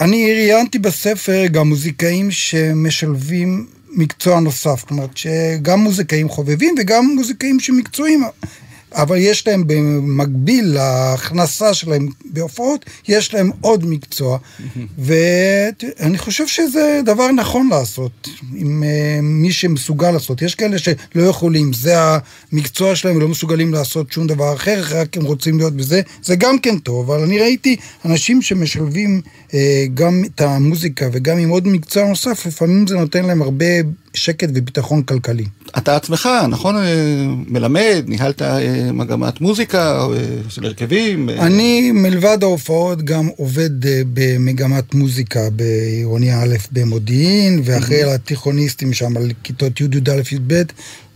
אני 0.01 0.33
ראיינתי 0.33 0.79
בספר 0.79 1.47
גם 1.47 1.69
מוזיקאים 1.69 2.31
שמשלבים 2.31 3.67
מקצוע 3.95 4.41
נוסף, 4.41 4.85
כלומר 4.89 5.07
שגם 5.15 5.81
מוזיקאים 5.81 6.29
חובבים 6.29 6.75
וגם 6.81 7.07
מוזיקאים 7.17 7.61
שמקצועיים, 7.61 8.25
אבל 8.95 9.17
יש 9.17 9.47
להם 9.47 9.65
במקביל 9.67 10.65
להכנסה 10.75 11.75
שלהם 11.75 12.09
בהופעות, 12.25 12.85
יש 13.09 13.35
להם 13.35 13.51
עוד 13.61 13.87
מקצוע, 13.87 14.39
ואני 15.07 16.19
חושב 16.19 16.47
שזה 16.47 17.01
דבר 17.05 17.33
נכון 17.33 17.69
לעשות, 17.71 18.29
עם 18.55 18.83
אה, 18.83 19.19
מי 19.23 19.53
שמסוגל 19.53 20.11
לעשות. 20.11 20.43
יש 20.43 20.55
כאלה 20.55 20.79
שלא 20.79 21.23
יכולים, 21.23 21.73
זה 21.73 21.95
המקצוע 22.53 22.97
שלהם, 22.97 23.21
לא 23.21 23.29
מסוגלים 23.29 23.73
לעשות 23.73 24.13
שום 24.13 24.27
דבר 24.27 24.55
אחר, 24.55 24.83
רק 24.91 25.17
הם 25.17 25.25
רוצים 25.25 25.59
להיות 25.59 25.73
בזה, 25.73 26.01
זה 26.23 26.37
גם 26.37 26.59
כן 26.59 26.79
טוב, 26.79 27.11
אבל 27.11 27.23
אני 27.23 27.39
ראיתי 27.39 27.77
אנשים 28.05 28.43
שמשלבים 28.43 29.21
אה, 29.55 29.85
גם 29.95 30.23
את 30.27 30.41
המוזיקה 30.41 31.09
וגם 31.13 31.39
עם 31.39 31.49
עוד 31.49 31.69
מקצוע 31.69 32.09
נוסף, 32.09 32.47
לפעמים 32.47 32.87
זה 32.87 32.97
נותן 32.97 33.25
להם 33.25 33.43
הרבה 33.43 33.67
שקט 34.15 34.49
וביטחון 34.55 35.03
כלכלי. 35.03 35.45
אתה 35.79 35.97
עצמך, 35.97 36.29
נכון, 36.49 36.77
אה, 36.77 37.27
מלמד, 37.47 38.05
ניהלת 38.07 38.43
אה, 38.43 38.93
מגמת 38.93 39.41
מוזיקה 39.41 40.07
אה, 40.07 40.09
של 40.49 40.65
הרכבים. 40.65 41.31
אני 41.31 41.91
מלבד 41.93 42.39
ההופעות 42.43 43.03
גם 43.03 43.29
עובד 43.37 43.71
במגמת 44.13 44.95
מוזיקה 44.95 45.51
בעירוני 45.51 46.35
א' 46.35 46.57
במודיעין, 46.73 47.63
ואחרי 47.65 48.03
על 48.03 48.09
התיכוניסטים 48.09 48.93
שם 48.93 49.17
על 49.17 49.31
כיתות 49.43 49.81
י', 49.81 49.85
י"א, 49.85 50.35
י"ב, 50.35 50.63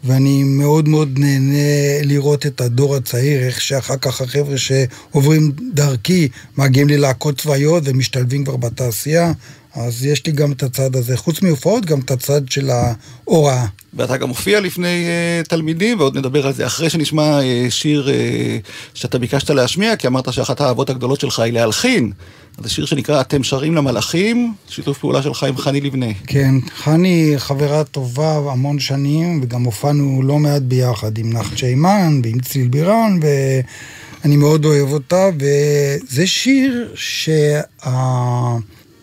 ואני 0.05 0.43
מאוד 0.45 0.89
מאוד 0.89 1.19
נהנה 1.19 2.03
לראות 2.03 2.47
את 2.47 2.61
הדור 2.61 2.97
הצעיר, 2.97 3.41
איך 3.41 3.61
שאחר 3.61 3.97
כך 3.97 4.21
החבר'ה 4.21 4.59
שעוברים 4.59 5.53
דרכי 5.75 6.29
מגיעים 6.57 6.89
ללהקות 6.89 7.41
צבאיות 7.41 7.83
ומשתלבים 7.87 8.45
כבר 8.45 8.57
בתעשייה, 8.57 9.33
אז 9.75 10.05
יש 10.05 10.27
לי 10.27 10.33
גם 10.33 10.53
את 10.53 10.63
הצד 10.63 10.97
הזה. 10.97 11.17
חוץ 11.17 11.43
מהופעות, 11.43 11.85
גם 11.85 12.01
את 12.01 12.11
הצד 12.11 12.41
של 12.51 12.71
ההוראה. 12.71 13.67
ואתה 13.95 14.17
גם 14.17 14.29
מופיע 14.29 14.61
לפני 14.61 15.05
uh, 15.07 15.49
תלמידים, 15.49 16.01
ועוד 16.01 16.19
נדבר 16.19 16.47
על 16.47 16.53
זה 16.53 16.67
אחרי 16.67 16.91
שנשמע 16.91 17.41
uh, 17.41 17.71
שיר 17.71 18.09
uh, 18.09 18.69
שאתה 18.95 19.19
ביקשת 19.19 19.51
להשמיע, 19.51 19.97
כי 19.97 20.07
אמרת 20.07 20.33
שאחת 20.33 20.61
האהבות 20.61 20.91
הגדולות 20.91 21.21
שלך 21.21 21.39
היא 21.39 21.53
להלחין. 21.53 22.13
אז 22.59 22.65
זה 22.65 22.71
שיר 22.71 22.87
שנקרא 22.87 23.21
"אתם 23.21 23.45
שרים 23.45 23.75
למלאכים", 23.75 24.55
שיתוף 24.69 24.99
פעולה 24.99 25.23
שלך 25.23 25.43
עם 25.43 25.57
חני 25.57 25.81
לבנה. 25.81 26.07
כן, 26.27 26.55
חני 26.77 27.35
חברה 27.37 27.85
טובה 27.85 28.37
המון 28.37 28.79
שנים, 28.79 29.41
וגם 29.43 29.65
הופענו 29.65 30.23
לא 30.23 30.39
מעט 30.39 30.63
ביחד 30.63 31.19
עם 31.19 31.33
נחת 31.33 31.59
שיימן 31.59 32.21
ועם 32.25 32.41
צליל 32.41 32.69
בירן, 32.69 33.19
ואני 33.23 34.37
מאוד 34.37 34.65
אוהב 34.65 34.93
אותה, 34.93 35.29
וזה 35.39 36.27
שיר 36.27 36.95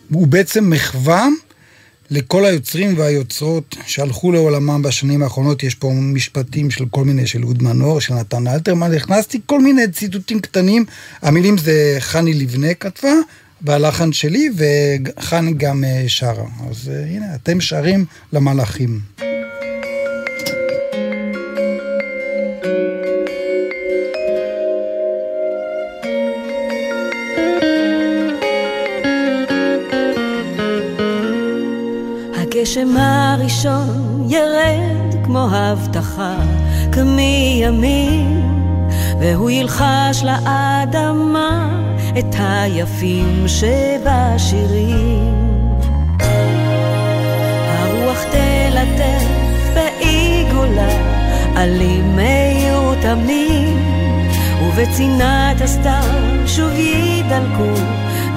שהוא 0.10 0.28
בעצם 0.28 0.70
מחווה 0.70 1.28
לכל 2.10 2.46
היוצרים 2.46 2.98
והיוצרות 2.98 3.76
שהלכו 3.86 4.32
לעולמם 4.32 4.82
בשנים 4.82 5.24
האחרונות. 5.24 5.63
יש 5.63 5.76
פה 5.76 5.91
משפטים 5.94 6.72
של 6.72 6.86
כל 6.91 7.04
מיני, 7.06 7.28
של 7.28 7.44
אהוד 7.44 7.63
מנור, 7.63 8.02
של 8.02 8.13
נתן 8.13 8.48
אלתרמן, 8.48 8.94
הכנסתי 8.94 9.39
כל 9.46 9.62
מיני 9.62 9.88
ציטוטים 9.88 10.39
קטנים. 10.39 10.86
המילים 11.22 11.58
זה 11.58 11.96
חני 12.00 12.34
לבנה 12.34 12.74
כתבה, 12.74 13.13
והלחן 13.62 14.13
שלי, 14.13 14.50
וחני 14.58 15.54
גם 15.54 15.84
אה, 15.84 16.04
שרה. 16.08 16.46
אז 16.70 16.91
אה, 16.94 17.06
הנה, 17.06 17.36
אתם 17.36 17.62
שרים 17.62 18.06
למלאכים. 18.34 19.00
הגשם 32.65 32.97
הראשון 32.97 34.28
ירד 34.30 35.25
כמו 35.25 35.47
הבטחה 35.51 36.36
כמימים 36.91 38.41
והוא 39.19 39.49
ילחש 39.49 40.23
לאדמה 40.23 41.80
את 42.19 42.36
היפים 42.39 43.43
שבשירים. 43.47 45.34
הרוח 47.67 48.23
תלטף 48.23 49.25
בעיגולה 49.73 50.89
עלים 51.56 52.15
מיותמים 52.15 53.78
ובצנעת 54.63 55.62
הסתיו 55.62 56.04
שוב 56.47 56.71
ידלקו 56.71 57.73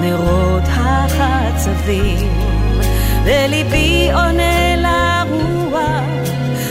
נרות 0.01 0.63
החצבים 0.67 2.58
וליבי 3.23 4.09
עונה 4.13 4.75
לרוח, 4.75 6.03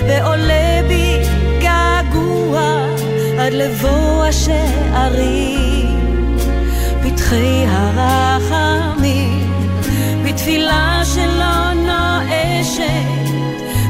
ועולה 0.07 0.81
בי 0.89 1.23
געגוע 1.61 2.87
עד 3.39 3.53
לבוא 3.53 4.25
השערים, 4.27 5.99
פתחי 7.03 7.65
הרחמים, 7.69 9.53
בתפילה 10.25 11.01
שלא 11.15 11.73
נואשת, 11.73 13.33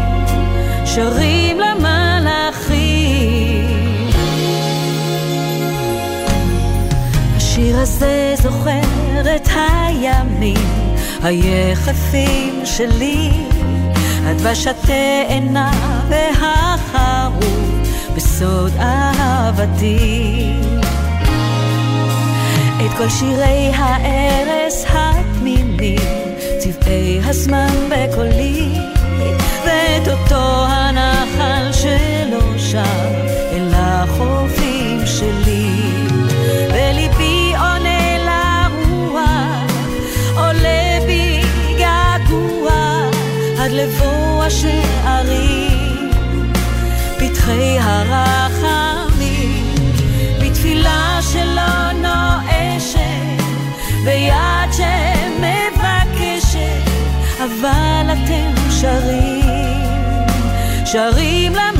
שרים 0.84 1.58
למלאכים. 1.58 1.83
השיר 7.74 7.82
הזה 7.82 8.34
זוכר 8.42 9.36
את 9.36 9.48
הימים 9.54 10.94
היחפים 11.22 12.60
שלי, 12.64 13.30
הדבש 14.24 14.66
התאנה 14.66 15.70
והחרוט 16.08 17.88
בסוד 18.16 18.72
אהבתי. 18.78 20.52
את 22.76 22.98
כל 22.98 23.08
שירי 23.08 23.70
הארס 23.74 24.84
התמימים, 24.88 25.98
צבעי 26.58 27.20
הזמן 27.24 27.74
בקולי, 27.90 28.68
ואת 29.64 30.08
אותו 30.08 30.66
הנחל 30.68 31.72
שלא 31.72 32.58
שב 32.58 33.13
לבוא 44.44 44.52
השערים, 44.52 46.10
פתחי 47.18 47.78
הרחמים, 47.80 49.74
בתפילה 50.42 51.18
שלא 51.32 51.92
נואשת, 51.92 53.42
ביד 54.04 54.72
שמבקשת, 54.72 56.58
אבל 57.38 58.06
אתם 58.12 58.54
שרים, 58.70 60.26
שרים 60.84 61.52
למלאכים. 61.52 61.73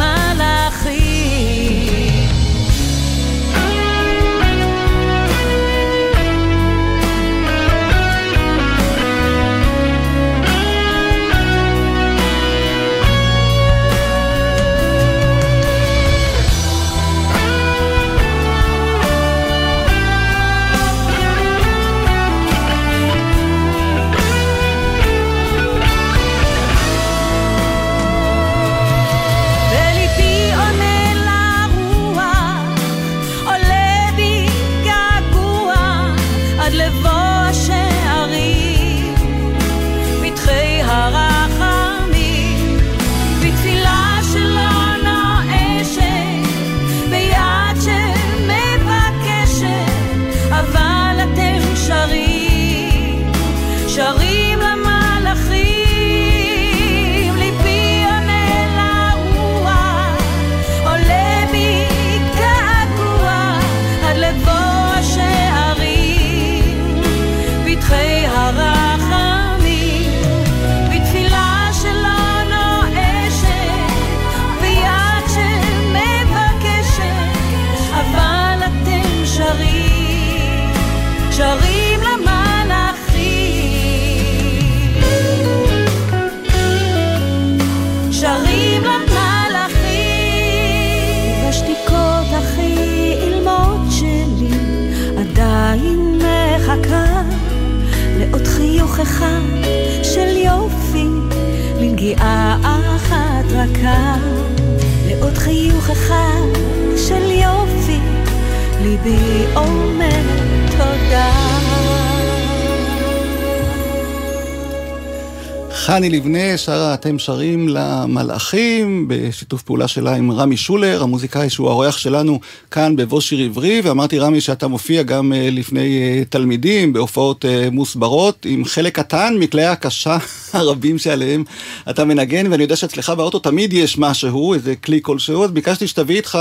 חני 115.94 116.10
לבנה 116.10 116.58
שרה 116.58 116.94
אתם 116.94 117.18
שרים 117.18 117.68
למלאכים, 117.68 119.04
בשיתוף 119.08 119.62
פעולה 119.62 119.88
שלה 119.88 120.14
עם 120.14 120.30
רמי 120.30 120.56
שולר, 120.56 121.02
המוזיקאי 121.02 121.50
שהוא 121.50 121.68
האורח 121.68 121.96
שלנו 121.96 122.40
כאן 122.70 122.96
בבוא 122.96 123.20
שיר 123.20 123.44
עברי, 123.44 123.80
ואמרתי 123.84 124.18
רמי 124.18 124.40
שאתה 124.40 124.68
מופיע 124.68 125.02
גם 125.02 125.32
אה, 125.32 125.48
לפני 125.50 126.02
אה, 126.02 126.22
תלמידים 126.28 126.92
בהופעות 126.92 127.44
אה, 127.44 127.68
מוסברות, 127.72 128.46
עם 128.48 128.64
חלק 128.64 128.94
קטן 128.94 129.34
מכלי 129.38 129.64
הקשה 129.64 130.16
הרבים 130.52 130.98
שעליהם 130.98 131.44
אתה 131.90 132.04
מנגן, 132.04 132.52
ואני 132.52 132.62
יודע 132.62 132.76
שאצלך 132.76 133.10
באוטו 133.10 133.38
תמיד 133.38 133.72
יש 133.72 133.98
משהו, 133.98 134.54
איזה 134.54 134.76
כלי 134.76 134.98
כלשהו, 135.02 135.44
אז 135.44 135.50
ביקשתי 135.50 135.86
שתביא 135.86 136.16
איתך, 136.16 136.38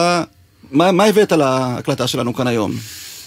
מה, 0.72 0.92
מה 0.92 1.06
הבאת 1.06 1.32
להקלטה 1.32 2.08
שלנו 2.08 2.34
כאן 2.34 2.48
היום? 2.48 2.72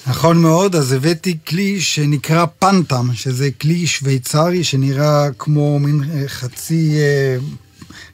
נכון 0.09 0.43
מאוד, 0.43 0.77
אז 0.77 0.93
הבאתי 0.93 1.39
כלי 1.49 1.81
שנקרא 1.81 2.47
פנטם, 2.59 3.09
שזה 3.15 3.51
כלי 3.61 3.87
שוויצרי 3.87 4.65
שנראה 4.65 5.29
כמו 5.39 5.79
מין 5.79 6.01
אה, 6.15 6.29
חצי 6.29 6.97
אה, 6.99 7.37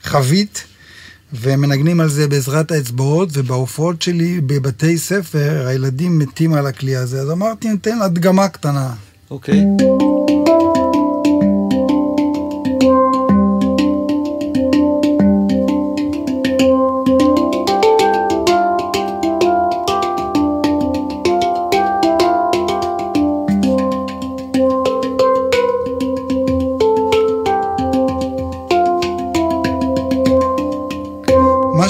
חבית, 0.03 0.65
ומנגנים 1.33 2.01
על 2.01 2.09
זה 2.09 2.29
בעזרת 2.29 2.71
האצבעות, 2.71 3.29
ובהופעות 3.33 4.03
שלי 4.03 4.41
בבתי 4.41 4.99
ספר 4.99 5.67
הילדים 5.67 6.19
מתים 6.19 6.55
על 6.55 6.67
הכלי 6.67 6.97
הזה, 6.97 7.21
אז 7.21 7.31
אמרתי, 7.31 7.69
ניתן 7.69 8.03
הדגמה 8.03 8.49
קטנה. 8.49 8.95
אוקיי. 9.31 9.65
מה 9.65 10.82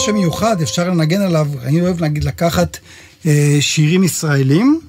שמיוחד, 0.05 0.63
אפשר 0.63 0.89
לנגן 0.89 1.21
עליו, 1.21 1.47
אני 1.63 1.81
אוהב 1.81 2.05
נגיד 2.05 2.25
לקחת 2.25 2.79
אה, 3.27 3.57
שירים 3.61 4.05
ישראלים 4.05 4.81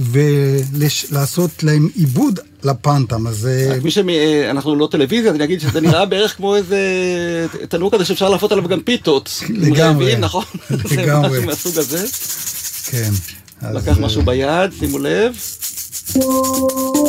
ולעשות 0.00 1.62
להם 1.62 1.88
עיבוד 1.94 2.40
לפנטם, 2.62 3.26
אז... 3.26 3.46
אה, 3.46 3.76
רק 3.76 3.82
מי 3.82 3.90
שאנחנו 3.90 4.76
לא 4.76 4.88
טלוויזיה, 4.90 5.30
אז 5.30 5.36
אני 5.36 5.44
אגיד 5.44 5.60
שזה 5.60 5.80
נראה 5.80 6.06
בערך 6.06 6.36
כמו 6.36 6.56
איזה 6.56 6.78
תנור 7.68 7.92
כזה 7.92 8.04
שאפשר 8.04 8.28
להפות 8.28 8.52
עליו 8.52 8.68
גם 8.68 8.80
פיתות. 8.80 9.42
לגמרי. 9.48 9.80
רעבים, 9.80 10.20
נכון? 10.20 10.44
זה 10.88 11.02
לגמרי. 11.02 11.28
משהו 11.28 11.46
מהסוג 11.46 11.78
הזה. 11.78 12.06
כן. 12.90 13.10
לקח 13.74 13.98
משהו 13.98 14.20
אה, 14.20 14.26
ביד, 14.26 14.70
שימו 14.78 14.98
לב. 14.98 15.36
או, 16.16 17.04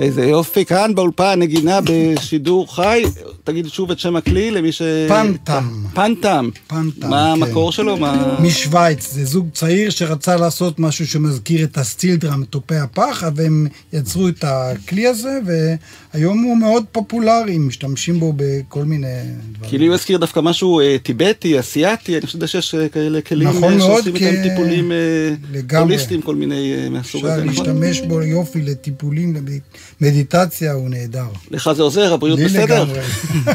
איזה 0.00 0.24
יופי, 0.24 0.64
כאן 0.64 0.94
באולפן 0.94 1.38
נגינה 1.38 1.78
בשידור 1.84 2.74
חי. 2.74 3.02
תגיד 3.44 3.66
שוב 3.68 3.90
את 3.90 3.98
שם 3.98 4.16
הכלי 4.16 4.50
למי 4.50 4.72
ש... 4.72 4.82
פנטם. 5.08 5.64
פנטם. 5.94 6.48
פנטם, 6.66 7.10
מה 7.10 7.32
כן. 7.36 7.42
המקור 7.42 7.72
שלו? 7.72 7.96
מה... 7.96 8.36
משוויץ, 8.42 9.12
זה 9.12 9.24
זוג 9.24 9.48
צעיר 9.52 9.90
שרצה 9.90 10.36
לעשות 10.36 10.78
משהו 10.78 11.06
שמזכיר 11.06 11.64
את 11.64 11.78
הסטילדרם, 11.78 12.44
תופי 12.44 12.74
הפח, 12.76 13.22
והם 13.36 13.66
יצרו 13.92 14.28
את 14.28 14.44
הכלי 14.46 15.06
הזה, 15.06 15.38
והיום 16.14 16.42
הוא 16.42 16.56
מאוד 16.56 16.84
פופולרי, 16.92 17.58
משתמשים 17.58 18.20
בו 18.20 18.32
בכל 18.36 18.84
מיני 18.84 19.06
דברים. 19.52 19.70
כי 19.70 19.78
לי 19.78 19.86
הוא 19.86 19.94
הזכיר 19.94 20.18
דווקא 20.18 20.40
משהו 20.40 20.80
אה, 20.80 20.96
טיבטי, 21.02 21.60
אסיאתי, 21.60 22.18
אני 22.18 22.26
חושב 22.26 22.46
שיש 22.46 22.74
אה, 22.74 22.88
כאלה 22.88 23.20
כלים 23.20 23.48
נכון 23.48 23.72
אה, 23.74 23.80
שעושים 23.80 24.14
איתם 24.16 24.30
כי- 24.42 24.48
טיפולים 24.48 24.92
אה, 24.92 24.96
לגמרי. 25.52 25.82
הוליסטיים, 25.94 26.22
כל 26.22 26.34
מיני 26.34 26.74
אה, 26.74 26.88
מהסוג 26.90 27.20
אפשר 27.26 27.32
הזה, 27.34 27.44
נכון? 27.44 27.66
להשתמש 27.66 28.00
בו 28.08 28.22
יופי 28.22 28.62
לטיפולים, 28.62 29.36
למדיטציה, 30.00 30.72
הוא 30.72 30.90
נהדר. 30.90 31.26
לך 31.50 31.70
זה 31.72 31.82
עוזר, 31.82 32.14
הבריאות 32.14 32.38
לי 32.38 32.44
בסדר? 32.44 32.84
לגמרי. 32.84 33.00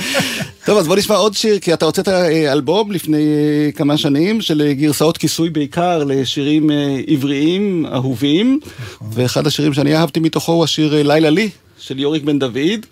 טוב, 0.65 0.77
אז 0.77 0.87
בוא 0.87 0.95
נשמע 0.95 1.15
עוד 1.15 1.33
שיר, 1.33 1.59
כי 1.59 1.73
אתה 1.73 1.85
הוצאת 1.85 2.07
אה, 2.07 2.51
אלבום 2.51 2.91
לפני 2.91 3.17
אה, 3.17 3.71
כמה 3.71 3.97
שנים 3.97 4.41
של 4.41 4.61
אה, 4.61 4.73
גרסאות 4.73 5.17
כיסוי 5.17 5.49
בעיקר 5.49 6.03
לשירים 6.03 6.69
עבריים 7.07 7.85
אהובים, 7.93 8.59
נכון. 8.63 9.07
ואחד 9.13 9.47
השירים 9.47 9.73
שאני 9.73 9.95
אהבתי 9.95 10.19
מתוכו 10.19 10.51
הוא 10.51 10.63
השיר 10.63 11.03
לילה 11.03 11.29
לי, 11.29 11.49
של 11.79 11.99
יוריק 11.99 12.23
בן 12.23 12.39
דוד. 12.39 12.85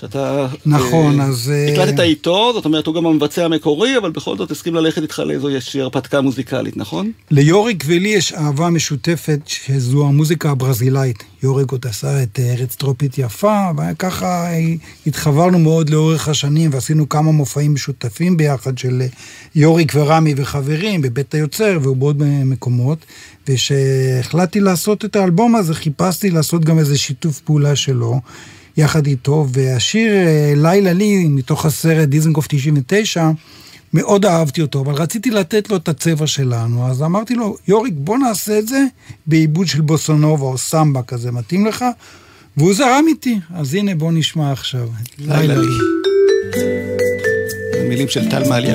שאתה... 0.00 0.46
נכון, 0.66 1.20
אה, 1.20 1.26
אז, 1.26 1.52
אה, 1.54 1.72
הקלטת 1.72 2.00
איתו, 2.00 2.50
זאת 2.54 2.64
אומרת, 2.64 2.86
הוא 2.86 2.94
גם 2.94 3.06
המבצע 3.06 3.44
המקורי, 3.44 3.98
אבל 3.98 4.10
בכל 4.10 4.36
זאת 4.36 4.50
הסכים 4.50 4.74
ללכת 4.74 5.02
איתך 5.02 5.22
לאיזושהי 5.26 5.80
הרפתקה 5.80 6.20
מוזיקלית, 6.20 6.76
נכון? 6.76 7.12
ליוריק 7.30 7.84
ולי 7.86 8.08
יש 8.08 8.32
אהבה 8.32 8.70
משותפת, 8.70 9.40
שזו 9.46 10.06
המוזיקה 10.06 10.50
הברזילאית. 10.50 11.24
יוריק 11.42 11.70
עוד 11.72 11.86
עשה 11.86 12.22
את 12.22 12.38
אה, 12.38 12.52
ארץ 12.52 12.74
טרופית 12.74 13.18
יפה, 13.18 13.70
וככה 13.76 14.26
אה, 14.26 14.58
התחברנו 15.06 15.58
מאוד 15.58 15.90
לאורך 15.90 16.28
השנים, 16.28 16.70
ועשינו 16.72 17.08
כמה 17.08 17.32
מופעים 17.32 17.74
משותפים 17.74 18.36
ביחד 18.36 18.78
של 18.78 19.02
יוריק 19.54 19.92
ורמי 19.94 20.34
וחברים 20.36 21.02
בבית 21.02 21.34
היוצר 21.34 21.78
ובעוד 21.82 22.22
מקומות. 22.44 22.98
וכשהחלטתי 23.48 24.60
לעשות 24.60 25.04
את 25.04 25.16
האלבום 25.16 25.56
הזה, 25.56 25.74
חיפשתי 25.74 26.30
לעשות 26.30 26.64
גם 26.64 26.78
איזה 26.78 26.98
שיתוף 26.98 27.40
פעולה 27.40 27.76
שלו. 27.76 28.20
יחד 28.78 29.06
איתו, 29.06 29.46
והשיר 29.52 30.12
אה, 30.12 30.52
לילה 30.56 30.92
לי, 30.92 31.28
מתוך 31.28 31.66
הסרט 31.66 32.08
דיזנגוף 32.08 32.46
99, 32.48 33.30
מאוד 33.94 34.26
אהבתי 34.26 34.62
אותו, 34.62 34.80
אבל 34.80 34.92
רציתי 34.92 35.30
לתת 35.30 35.70
לו 35.70 35.76
את 35.76 35.88
הצבע 35.88 36.26
שלנו, 36.26 36.86
אז 36.86 37.02
אמרתי 37.02 37.34
לו, 37.34 37.56
יוריק, 37.68 37.94
בוא 37.96 38.18
נעשה 38.18 38.58
את 38.58 38.68
זה 38.68 38.84
בעיבוד 39.26 39.66
של 39.66 39.80
בוסונובה 39.80 40.44
או 40.44 40.58
סמבה 40.58 41.02
כזה, 41.02 41.32
מתאים 41.32 41.66
לך? 41.66 41.84
והוא 42.56 42.74
זרם 42.74 43.04
איתי, 43.08 43.38
אז 43.54 43.74
הנה 43.74 43.94
בוא 43.94 44.12
נשמע 44.12 44.52
עכשיו. 44.52 44.88
לילה 45.18 45.54
לי. 45.56 45.66
המילים 47.80 48.08
של 48.08 48.30
טל 48.30 48.48
מעלי 48.48 48.72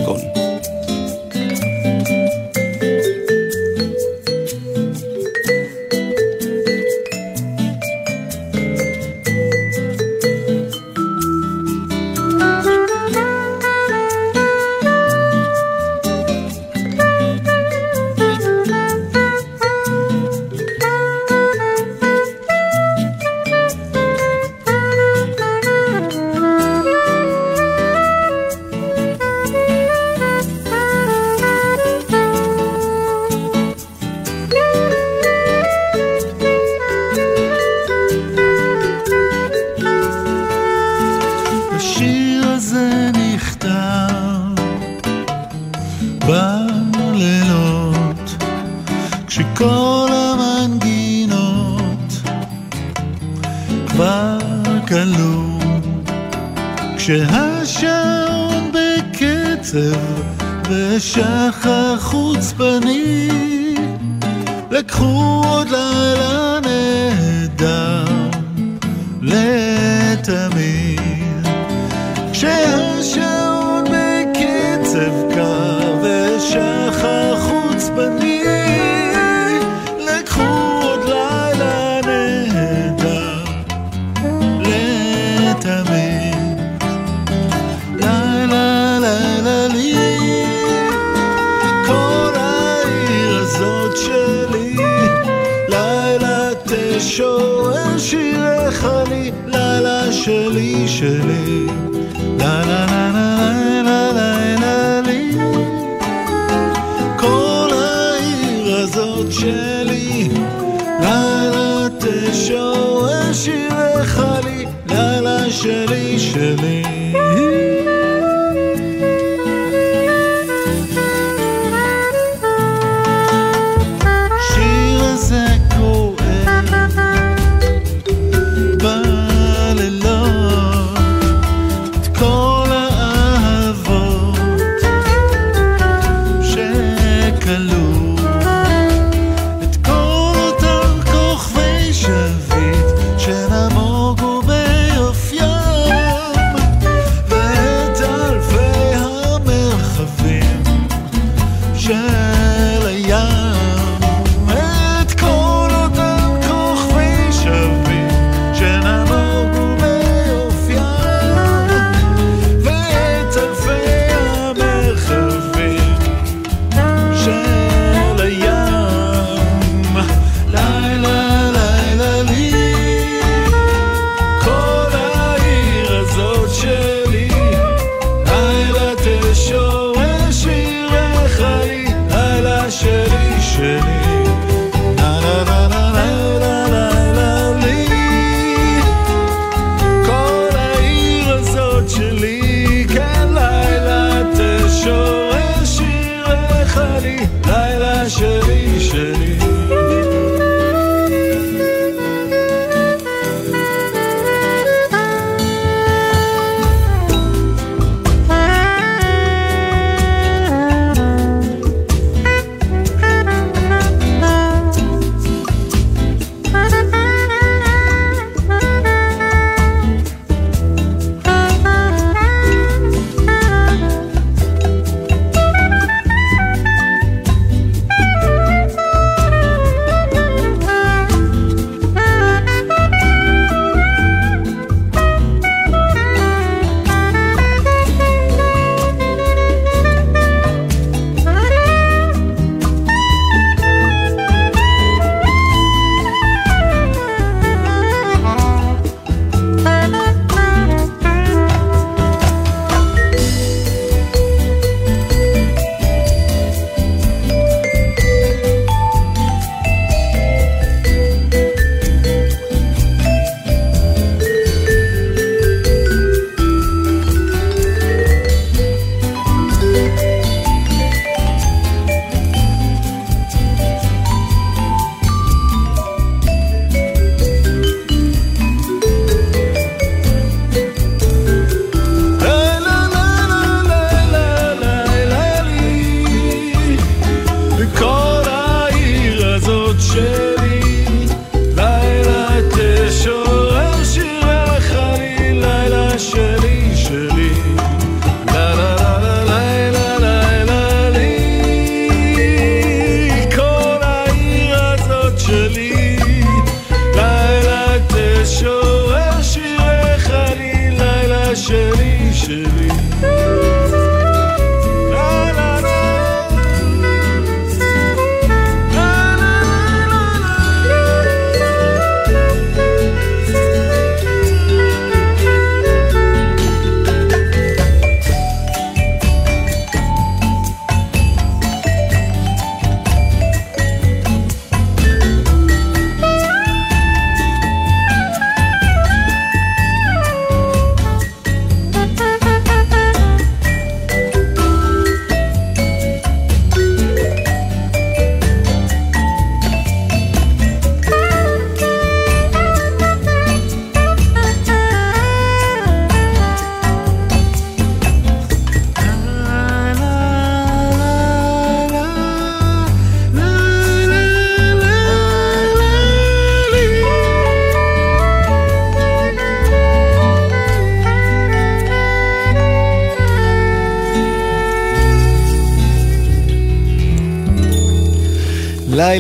ושחר 60.96 62.00
חוצפני 62.00 63.30
לקחו 64.72 65.42
עוד 65.46 65.68
לילה 65.70 66.60
נהדר 66.66 68.06
לתמיד. 69.22 71.00
כשהשעון 72.34 73.43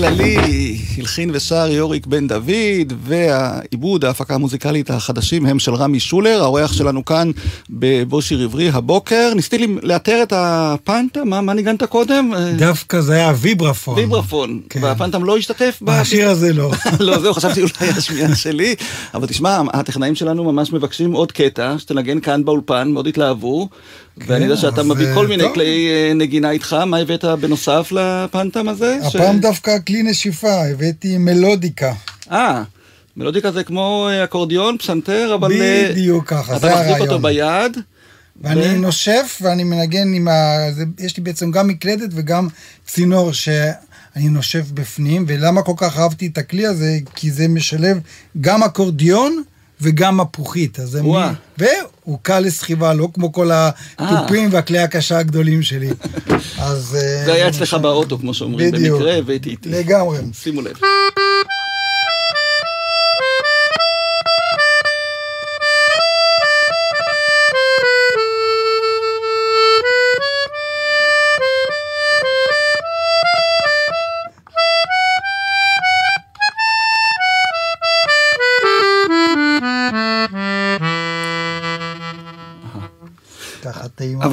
לילה 0.04 0.24
לי, 0.24 0.78
הלחין 0.98 1.30
ושר 1.34 1.68
יוריק 1.70 2.08
בן 2.08 2.28
דוד, 2.28 2.94
והעיבוד, 3.04 4.06
ההפקה 4.06 4.36
המוזיקלית 4.36 4.90
החדשים 4.90 5.46
הם 5.46 5.60
של 5.60 5.76
רמי 5.76 6.00
שולר, 6.00 6.44
האורח 6.44 6.74
שלנו 6.74 7.06
כאן 7.06 7.32
בבו 7.70 8.22
שיר 8.22 8.44
עברי 8.44 8.70
הבוקר. 8.70 9.34
ניסיתי 9.36 9.68
לאתר 9.82 10.24
את 10.24 10.34
הפנטה, 10.36 11.24
מה, 11.24 11.42
מה 11.42 11.54
ניגנת 11.54 11.84
קודם? 11.84 12.34
דווקא 12.58 13.02
זה 13.02 13.14
היה 13.14 13.34
ויברפון. 13.38 13.96
ויברפון, 13.96 14.62
כן. 14.70 14.84
והפנטם 14.84 15.24
לא 15.24 15.38
השתתף? 15.38 15.80
בשיר 15.82 16.30
הזה 16.30 16.54
לא. 16.54 16.72
לא, 17.00 17.20
זהו, 17.20 17.34
חשבתי 17.34 17.62
אולי 17.62 17.92
השמיעה 17.98 18.36
שלי. 18.36 18.76
אבל 19.14 19.28
תשמע, 19.28 19.62
הטכנאים 19.74 20.16
שלנו 20.16 20.44
ממש 20.44 20.74
מבקשים 20.74 21.12
עוד 21.12 21.32
קטע, 21.32 21.76
שתנגן 21.78 22.20
כאן 22.20 22.46
באולפן, 22.46 22.92
מאוד 22.92 23.08
התלהבו. 23.08 23.70
ואני 24.18 24.44
יודע 24.46 24.58
שאתה 24.58 24.82
אז, 24.82 24.88
מביא 24.88 25.08
אה, 25.08 25.14
כל 25.14 25.28
מיני. 25.28 25.44
כלי 25.54 25.88
אה, 25.90 26.14
נגינה 26.14 26.52
איתך, 26.52 26.74
מה 26.74 26.98
הבאת 26.98 27.26
בנוסף 27.26 27.92
לפנטם 27.92 28.70
הזה? 28.70 28.98
הפעם 29.04 29.40
דווקא 29.40 29.78
כלי 29.88 30.04
נשיפה, 30.04 30.66
הבאתי 30.66 31.18
מלודיקה. 31.18 31.94
אה, 32.32 32.64
מלודיקה 33.18 33.52
זה 33.52 33.64
כמו 33.64 34.08
אה, 34.12 34.24
אקורדיון, 34.24 34.78
פסנתר, 34.78 35.36
אבל... 35.36 35.52
בדיוק 35.90 36.28
ככה, 36.28 36.60
זה 36.60 36.68
אתה 36.68 36.76
מחזיק 36.76 36.90
הרעיון. 36.90 37.08
אותו 37.08 37.20
ביד. 37.20 37.78
ואני 38.42 38.62
ו- 38.62 38.78
נושף 38.78 39.40
ואני 39.42 39.64
מנגן 39.64 40.14
עם 40.14 40.28
ה... 40.28 40.72
זה, 40.72 40.84
יש 41.00 41.18
לי 41.18 41.24
בעצם 41.24 41.52
גם 41.52 41.68
מקלדת 41.68 42.10
וגם 42.14 42.48
צינור 42.86 43.34
שאני 43.34 44.30
נושף 44.30 44.72
בפנים, 44.72 45.26
ולמה 45.28 45.62
כל 45.62 45.74
כך 45.78 45.98
אהבתי 46.00 46.28
את 46.28 46.38
הכלי 46.38 46.66
הזה? 46.66 46.98
כי 47.16 47.32
זה 47.32 47.48
משלב 47.48 48.00
גם 48.42 48.64
אקורדיון 48.64 49.44
וגם 49.84 50.18
מפוחית. 50.18 50.80
אז 50.80 50.96
וואה. 51.02 51.34
והוא 51.58 52.18
קל 52.22 52.40
לסחיבה, 52.40 52.94
לא 52.94 53.10
כמו 53.14 53.34
כל 53.34 53.50
התופים 53.98 54.50
והכלי 54.52 54.80
הקשה 54.80 55.18
הגדולים 55.18 55.62
שלי. 55.62 55.90
אז... 56.60 56.96
אה, 56.96 57.26
זה 57.26 57.34
היה 57.34 57.48
אצלך 57.48 57.74
באוטו, 57.74 58.20
כמו 58.20 58.34
שאומרים. 58.34 58.72
במקרה, 58.72 59.18
והייתי 59.26 59.50
איתי. 59.50 59.70
לגמרי. 59.70 60.20
שימו 60.34 60.62
לב. 60.62 60.74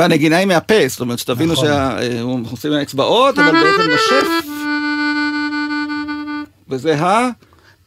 אבל 0.01 0.13
הנגינה 0.13 0.37
היא 0.37 0.47
מהפה, 0.47 0.75
זאת 0.89 1.01
אומרת 1.01 1.19
שתבינו 1.19 1.53
נכון. 1.53 1.67
שהוא 1.67 2.41
עושים 2.51 2.73
האצבעות, 2.73 3.39
אבל 3.39 3.53
בעצם 3.53 3.91
נושף. 3.91 4.27
וזה 6.69 6.95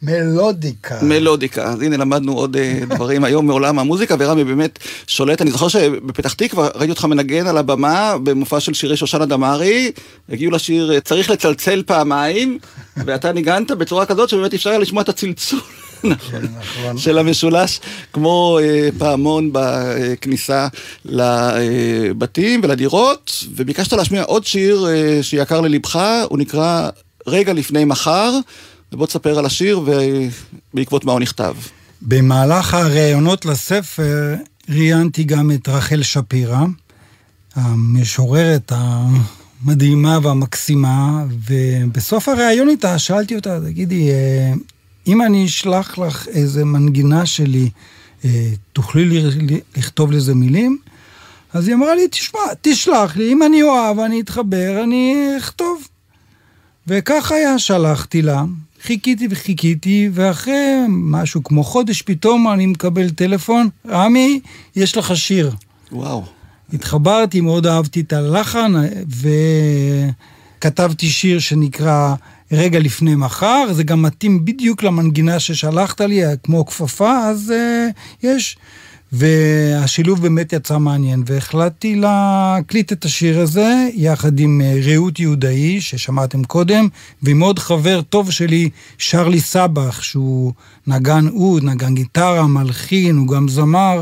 מלודיקה. 0.01 0.99
המלודיקה. 0.99 1.63
אז 1.63 1.81
הנה 1.81 1.97
למדנו 1.97 2.33
עוד 2.33 2.57
אה, 2.57 2.79
דברים 2.95 3.23
היום 3.23 3.47
מעולם 3.47 3.79
המוזיקה, 3.79 4.15
ורמי 4.19 4.43
באמת 4.43 4.79
שולט. 5.07 5.41
אני 5.41 5.51
זוכר 5.51 5.67
שבפתח 5.67 6.33
תקווה 6.33 6.69
ראיתי 6.75 6.89
אותך 6.89 7.05
מנגן 7.05 7.47
על 7.47 7.57
הבמה 7.57 8.15
במופע 8.23 8.59
של 8.59 8.73
שירי 8.73 8.97
שושנה 8.97 9.25
דמארי, 9.25 9.91
הגיעו 10.29 10.51
לשיר 10.51 10.99
צריך 10.99 11.29
לצלצל 11.29 11.83
פעמיים, 11.85 12.59
ואתה 12.97 13.31
ניגנת 13.31 13.71
בצורה 13.71 14.05
כזאת 14.05 14.29
שבאמת 14.29 14.53
אפשר 14.53 14.69
היה 14.69 14.79
לשמוע 14.79 15.03
את 15.03 15.09
הצלצול. 15.09 15.59
נכון. 16.03 16.47
נכון. 16.59 16.97
של 16.97 17.17
המשולש, 17.17 17.79
כמו 18.13 18.59
אה, 18.61 18.89
פעמון 18.97 19.49
בכניסה 19.53 20.67
לבתים 21.05 22.61
ולדירות, 22.63 23.43
וביקשת 23.55 23.93
להשמיע 23.93 24.23
עוד 24.23 24.45
שיר 24.45 24.87
אה, 24.89 25.23
שיקר 25.23 25.61
ללבך, 25.61 25.99
הוא 26.29 26.37
נקרא 26.37 26.89
רגע 27.27 27.53
לפני 27.53 27.85
מחר, 27.85 28.33
ובוא 28.93 29.07
תספר 29.07 29.39
על 29.39 29.45
השיר 29.45 29.81
ובעקבות 30.73 31.05
מה 31.05 31.11
הוא 31.11 31.19
נכתב. 31.19 31.55
במהלך 32.01 32.73
הראיונות 32.73 33.45
לספר 33.45 34.35
ראיינתי 34.69 35.23
גם 35.23 35.51
את 35.51 35.69
רחל 35.69 36.01
שפירא, 36.03 36.65
המשוררת 37.55 38.71
המדהימה 38.75 40.19
והמקסימה, 40.23 41.23
ובסוף 41.49 42.29
הראיון 42.29 42.69
איתה 42.69 42.99
שאלתי 42.99 43.35
אותה, 43.35 43.59
תגידי, 43.59 44.09
אה, 44.09 44.53
אם 45.07 45.21
אני 45.21 45.45
אשלח 45.45 45.97
לך 45.99 46.27
איזה 46.27 46.65
מנגינה 46.65 47.25
שלי, 47.25 47.69
אה, 48.25 48.29
תוכלי 48.73 49.05
לי- 49.05 49.21
לי- 49.41 49.59
לכתוב 49.77 50.11
לזה 50.11 50.35
מילים? 50.35 50.77
אז 51.53 51.67
היא 51.67 51.75
אמרה 51.75 51.95
לי, 51.95 52.07
תשמע, 52.11 52.39
תשלח 52.61 53.15
לי, 53.17 53.31
אם 53.33 53.43
אני 53.43 53.63
אוהב, 53.63 53.99
אני 53.99 54.21
אתחבר, 54.21 54.81
אני 54.83 55.15
אכתוב. 55.37 55.87
וכך 56.87 57.31
היה, 57.31 57.59
שלחתי 57.59 58.21
לה, 58.21 58.43
חיכיתי 58.83 59.27
וחיכיתי, 59.31 60.09
ואחרי 60.13 60.75
משהו 60.89 61.43
כמו 61.43 61.63
חודש 61.63 62.01
פתאום 62.01 62.47
אני 62.53 62.65
מקבל 62.65 63.09
טלפון, 63.09 63.69
רמי, 63.87 64.39
יש 64.75 64.97
לך 64.97 65.17
שיר. 65.17 65.51
וואו. 65.91 66.23
התחברתי, 66.73 67.41
מאוד 67.41 67.67
אהבתי 67.67 67.99
את 68.01 68.13
הלחן, 68.13 68.73
וכתבתי 70.59 71.09
שיר 71.09 71.39
שנקרא 71.39 72.15
רגע 72.53 72.79
לפני 72.79 73.15
מחר, 73.15 73.65
זה 73.71 73.83
גם 73.83 74.01
מתאים 74.01 74.45
בדיוק 74.45 74.83
למנגינה 74.83 75.39
ששלחת 75.39 76.01
לי, 76.01 76.21
כמו 76.43 76.65
כפפה, 76.65 77.17
אז 77.29 77.53
uh, 77.55 78.27
יש. 78.27 78.57
והשילוב 79.11 80.21
באמת 80.21 80.53
יצא 80.53 80.77
מעניין, 80.77 81.23
והחלטתי 81.25 81.95
להקליט 81.95 82.91
את 82.91 83.05
השיר 83.05 83.39
הזה 83.39 83.87
יחד 83.93 84.39
עם 84.39 84.61
אה, 84.63 84.79
רעות 84.83 85.19
יהודאי, 85.19 85.81
ששמעתם 85.81 86.43
קודם, 86.43 86.87
ועם 87.21 87.39
עוד 87.39 87.59
חבר 87.59 88.01
טוב 88.01 88.31
שלי, 88.31 88.69
שרלי 88.97 89.39
סבח, 89.39 90.01
שהוא 90.01 90.53
נגן 90.87 91.27
אוד, 91.27 91.63
נגן 91.63 91.95
גיטרה, 91.95 92.47
מלחין, 92.47 93.17
הוא 93.17 93.27
גם 93.27 93.47
זמר. 93.47 94.01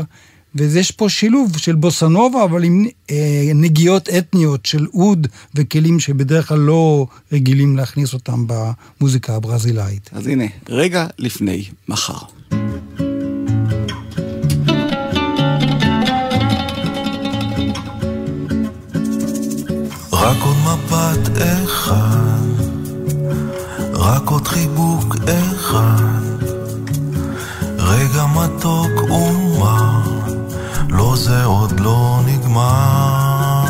ויש 0.54 0.90
פה 0.90 1.08
שילוב 1.08 1.56
של 1.56 1.74
בוסנובה, 1.74 2.44
אבל 2.44 2.64
עם 2.64 2.86
אה, 3.10 3.50
נגיעות 3.54 4.08
אתניות 4.08 4.66
של 4.66 4.86
אוד 4.94 5.26
וכלים 5.54 6.00
שבדרך 6.00 6.48
כלל 6.48 6.58
לא 6.58 7.06
רגילים 7.32 7.76
להכניס 7.76 8.14
אותם 8.14 8.44
במוזיקה 8.46 9.36
הברזילאית. 9.36 10.10
אז 10.12 10.26
הנה, 10.26 10.44
רגע 10.68 11.06
לפני 11.18 11.64
מחר. 11.88 12.18
רק 20.12 20.36
עוד 20.42 20.56
מבט 20.56 21.42
אחד, 21.42 22.38
רק 23.92 24.28
עוד 24.28 24.48
חיבוק 24.48 25.16
אחד, 25.24 26.22
רגע 27.78 28.26
מתוק 28.26 29.10
ומר, 29.10 29.41
זה 31.16 31.44
עוד 31.44 31.80
לא 31.80 32.20
נגמר. 32.26 33.64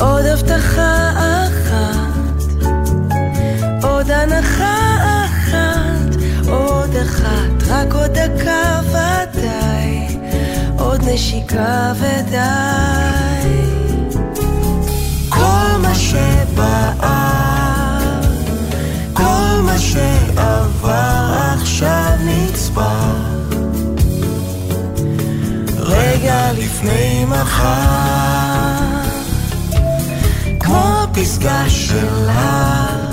עוד 0.00 0.24
הבטחה 0.24 1.10
אחת, 1.46 2.42
עוד 3.82 4.10
הנחה 4.10 4.96
אחת, 5.26 6.16
עוד 6.48 6.96
אחת, 6.96 7.62
רק 7.68 7.94
עוד 7.94 8.10
דקה 8.10 8.80
ודאי, 8.88 10.18
עוד 10.78 11.00
נשיקה 11.08 11.92
ודי. 11.96 13.66
כל 15.28 15.76
מה 15.82 15.94
שבער, 15.94 17.20
כל 19.12 19.60
מה 19.62 19.78
שעבר 19.78 21.54
עכשיו 21.60 22.12
נצבר. 22.24 23.35
רגע 26.26 26.52
לפני 26.52 27.24
מחר, 27.24 27.66
כמו 30.60 31.06
פסגה 31.14 31.68
שלה, 31.68 32.86
וכמו 33.02 33.05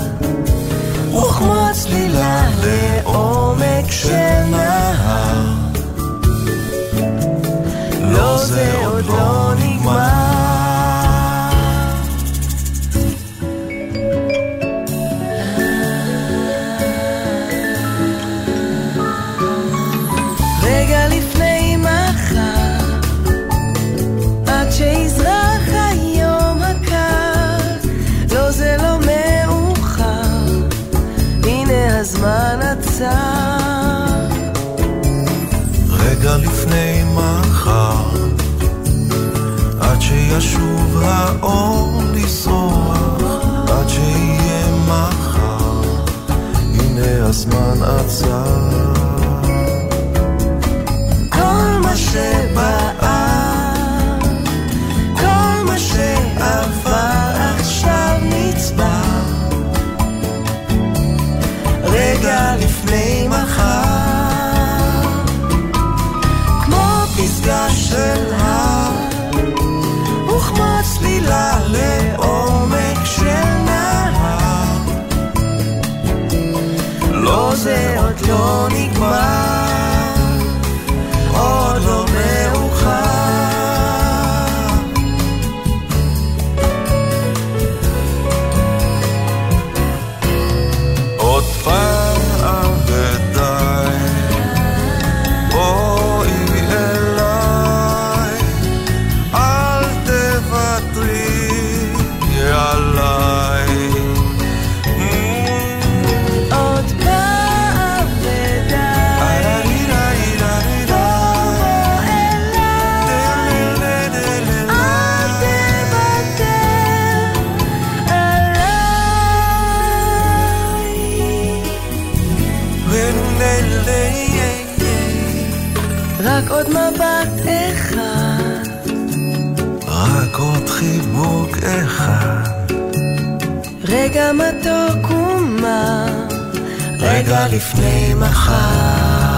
לפני 137.54 138.14
מחר. 138.14 139.33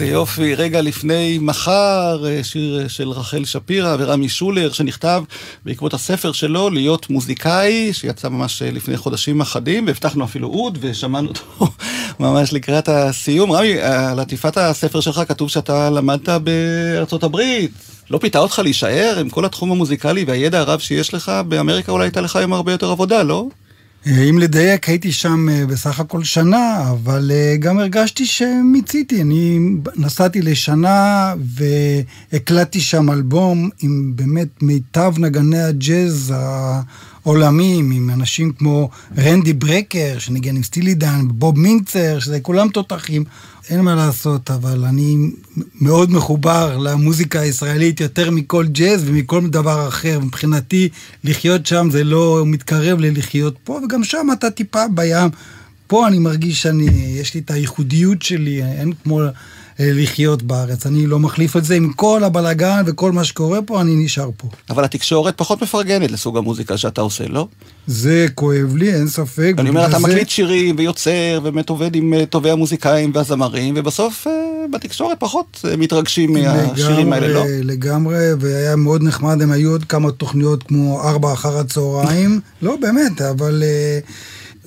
איזה 0.00 0.10
יופי, 0.10 0.54
רגע 0.54 0.80
לפני 0.80 1.38
מחר, 1.40 2.24
אה, 2.26 2.44
שיר 2.44 2.80
אה, 2.82 2.88
של 2.88 3.08
רחל 3.08 3.44
שפירא 3.44 3.96
ורמי 3.98 4.28
שולר, 4.28 4.72
שנכתב 4.72 5.22
בעקבות 5.64 5.94
הספר 5.94 6.32
שלו, 6.32 6.70
להיות 6.70 7.10
מוזיקאי, 7.10 7.92
שיצא 7.92 8.28
ממש 8.28 8.62
אה, 8.62 8.70
לפני 8.70 8.96
חודשים 8.96 9.40
אחדים, 9.40 9.86
והבטחנו 9.86 10.24
אפילו 10.24 10.48
אוד, 10.48 10.78
ושמענו 10.80 11.28
אותו 11.28 11.42
ממש 12.20 12.52
לקראת 12.52 12.88
הסיום. 12.88 13.52
רמי, 13.52 13.80
על 13.80 14.20
עטיפת 14.20 14.56
הספר 14.56 15.00
שלך 15.00 15.22
כתוב 15.28 15.50
שאתה 15.50 15.90
למדת 15.90 16.28
בארצות 16.28 17.22
הברית. 17.22 17.70
לא 18.10 18.18
פיתה 18.18 18.38
אותך 18.38 18.58
להישאר 18.58 19.18
עם 19.20 19.30
כל 19.30 19.44
התחום 19.44 19.70
המוזיקלי 19.70 20.24
והידע 20.24 20.60
הרב 20.60 20.80
שיש 20.80 21.14
לך, 21.14 21.32
באמריקה 21.48 21.92
אולי 21.92 22.04
הייתה 22.04 22.20
לך 22.20 22.36
היום 22.36 22.52
הרבה 22.52 22.72
יותר 22.72 22.90
עבודה, 22.90 23.22
לא? 23.22 23.46
אם 24.06 24.38
לדייק, 24.38 24.88
הייתי 24.88 25.12
שם 25.12 25.48
אה, 25.48 25.66
בסך 25.66 26.00
הכל 26.00 26.24
שנה, 26.24 26.90
אבל 26.90 27.30
אה, 27.34 27.56
גם 27.56 27.78
הרגשתי 27.78 28.26
שמיציתי. 28.26 29.22
אני 29.22 29.58
נסעתי 29.96 30.42
לשנה 30.42 31.34
והקלטתי 31.44 32.80
שם 32.80 33.10
אלבום 33.10 33.70
עם 33.80 34.12
באמת 34.14 34.62
מיטב 34.62 35.14
נגני 35.18 35.62
הג'אז 35.62 36.34
העולמיים, 37.24 37.90
עם 37.90 38.10
אנשים 38.10 38.52
כמו 38.52 38.90
רנדי 39.18 39.52
ברקר, 39.52 40.18
שניגן 40.18 40.56
עם 40.56 40.62
סטילי 40.62 40.94
דן, 40.94 41.28
בוב 41.28 41.58
מינצר, 41.58 42.18
שזה 42.18 42.40
כולם 42.40 42.68
תותחים. 42.68 43.24
אין 43.70 43.80
מה 43.80 43.94
לעשות, 43.94 44.50
אבל 44.50 44.84
אני 44.84 45.30
מאוד 45.80 46.10
מחובר 46.10 46.78
למוזיקה 46.78 47.40
הישראלית 47.40 48.00
יותר 48.00 48.30
מכל 48.30 48.66
ג'אז 48.66 49.02
ומכל 49.06 49.46
דבר 49.46 49.88
אחר. 49.88 50.20
מבחינתי, 50.20 50.88
לחיות 51.24 51.66
שם 51.66 51.88
זה 51.92 52.04
לא 52.04 52.42
מתקרב 52.46 53.00
ללחיות 53.00 53.56
פה, 53.64 53.80
וגם 53.84 54.04
שם 54.04 54.26
אתה 54.32 54.50
טיפה 54.50 54.82
בים. 54.94 55.30
פה 55.86 56.08
אני 56.08 56.18
מרגיש 56.18 56.62
שאני, 56.62 57.16
יש 57.20 57.34
לי 57.34 57.40
את 57.40 57.50
הייחודיות 57.50 58.22
שלי, 58.22 58.62
אין 58.62 58.92
כמו 59.04 59.20
לחיות 59.80 60.42
בארץ. 60.42 60.86
אני 60.86 61.06
לא 61.06 61.18
מחליף 61.18 61.56
את 61.56 61.64
זה 61.64 61.74
עם 61.74 61.92
כל 61.92 62.24
הבלגן 62.24 62.82
וכל 62.86 63.12
מה 63.12 63.24
שקורה 63.24 63.62
פה, 63.62 63.80
אני 63.80 63.96
נשאר 63.96 64.30
פה. 64.36 64.48
אבל 64.70 64.84
התקשורת 64.84 65.34
פחות 65.38 65.62
מפרגנת 65.62 66.10
לסוג 66.10 66.36
המוזיקה 66.36 66.76
שאתה 66.76 67.00
עושה, 67.00 67.24
לא? 67.28 67.48
זה 67.86 68.26
כואב 68.34 68.76
לי, 68.76 68.94
אין 68.94 69.08
ספק. 69.08 69.54
אני 69.58 69.68
אומר, 69.68 69.86
אתה 69.86 69.98
זה- 69.98 70.06
מקליט 70.06 70.28
שירים 70.28 70.74
ויוצר, 70.78 71.10
ובאמת 71.42 71.68
עובד 71.68 71.94
עם 71.96 72.14
אה, 72.14 72.26
טובי 72.26 72.50
המוזיקאים 72.50 73.10
והזמרים, 73.14 73.74
ובסוף 73.76 74.26
אה, 74.26 74.32
בתקשורת 74.72 75.16
פחות 75.20 75.64
אה, 75.70 75.76
מתרגשים 75.76 76.32
מהשירים 76.32 77.12
האלה, 77.12 77.28
לא? 77.28 77.44
לגמרי, 77.48 78.16
והיה 78.40 78.76
מאוד 78.76 79.02
נחמד, 79.02 79.42
הם 79.42 79.52
היו 79.52 79.70
עוד 79.70 79.84
כמה 79.84 80.10
תוכניות 80.10 80.62
כמו 80.62 81.00
ארבע 81.02 81.32
אחר 81.32 81.58
הצהריים. 81.58 82.40
לא, 82.62 82.76
באמת, 82.80 83.22
אבל 83.22 83.62
אה, 83.66 83.98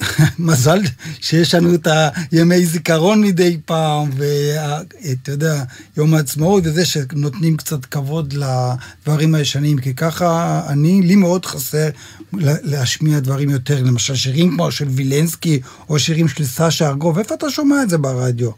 מזל 0.40 0.80
שיש 1.22 1.56
לנו 1.56 1.76
את 1.76 1.88
הימי 2.32 2.66
זיכרון 2.66 3.22
מדי 3.22 3.58
פעם, 3.66 4.10
ואתה 4.18 5.32
יודע, 5.32 5.64
יום 5.98 6.14
העצמאות 6.14 6.64
וזה 6.66 6.86
שנותנים 6.86 7.58
קצת 7.58 7.86
כבוד 7.86 8.34
לדברים 8.34 9.36
הישנים, 9.36 9.78
כי 9.78 9.94
ככה 9.94 10.62
אני, 10.68 11.02
לי 11.02 11.16
מאוד 11.16 11.46
חסר 11.46 11.90
לה- 12.34 12.54
להשמיע 12.64 13.20
דברים 13.20 13.50
יותר, 13.50 13.84
למשל 13.84 14.16
שירים 14.16 14.52
כמו 14.52 14.72
של 14.72 14.88
וילנסקי, 14.90 15.60
או 15.90 16.00
שירים 16.00 16.28
של 16.28 16.46
סשה 16.46 16.88
ארגוב, 16.88 17.18
איפה 17.18 17.36
אתה 17.36 17.50
שומע 17.50 17.84
את 17.84 17.90
זה 17.90 17.98
ברדיו? 17.98 18.50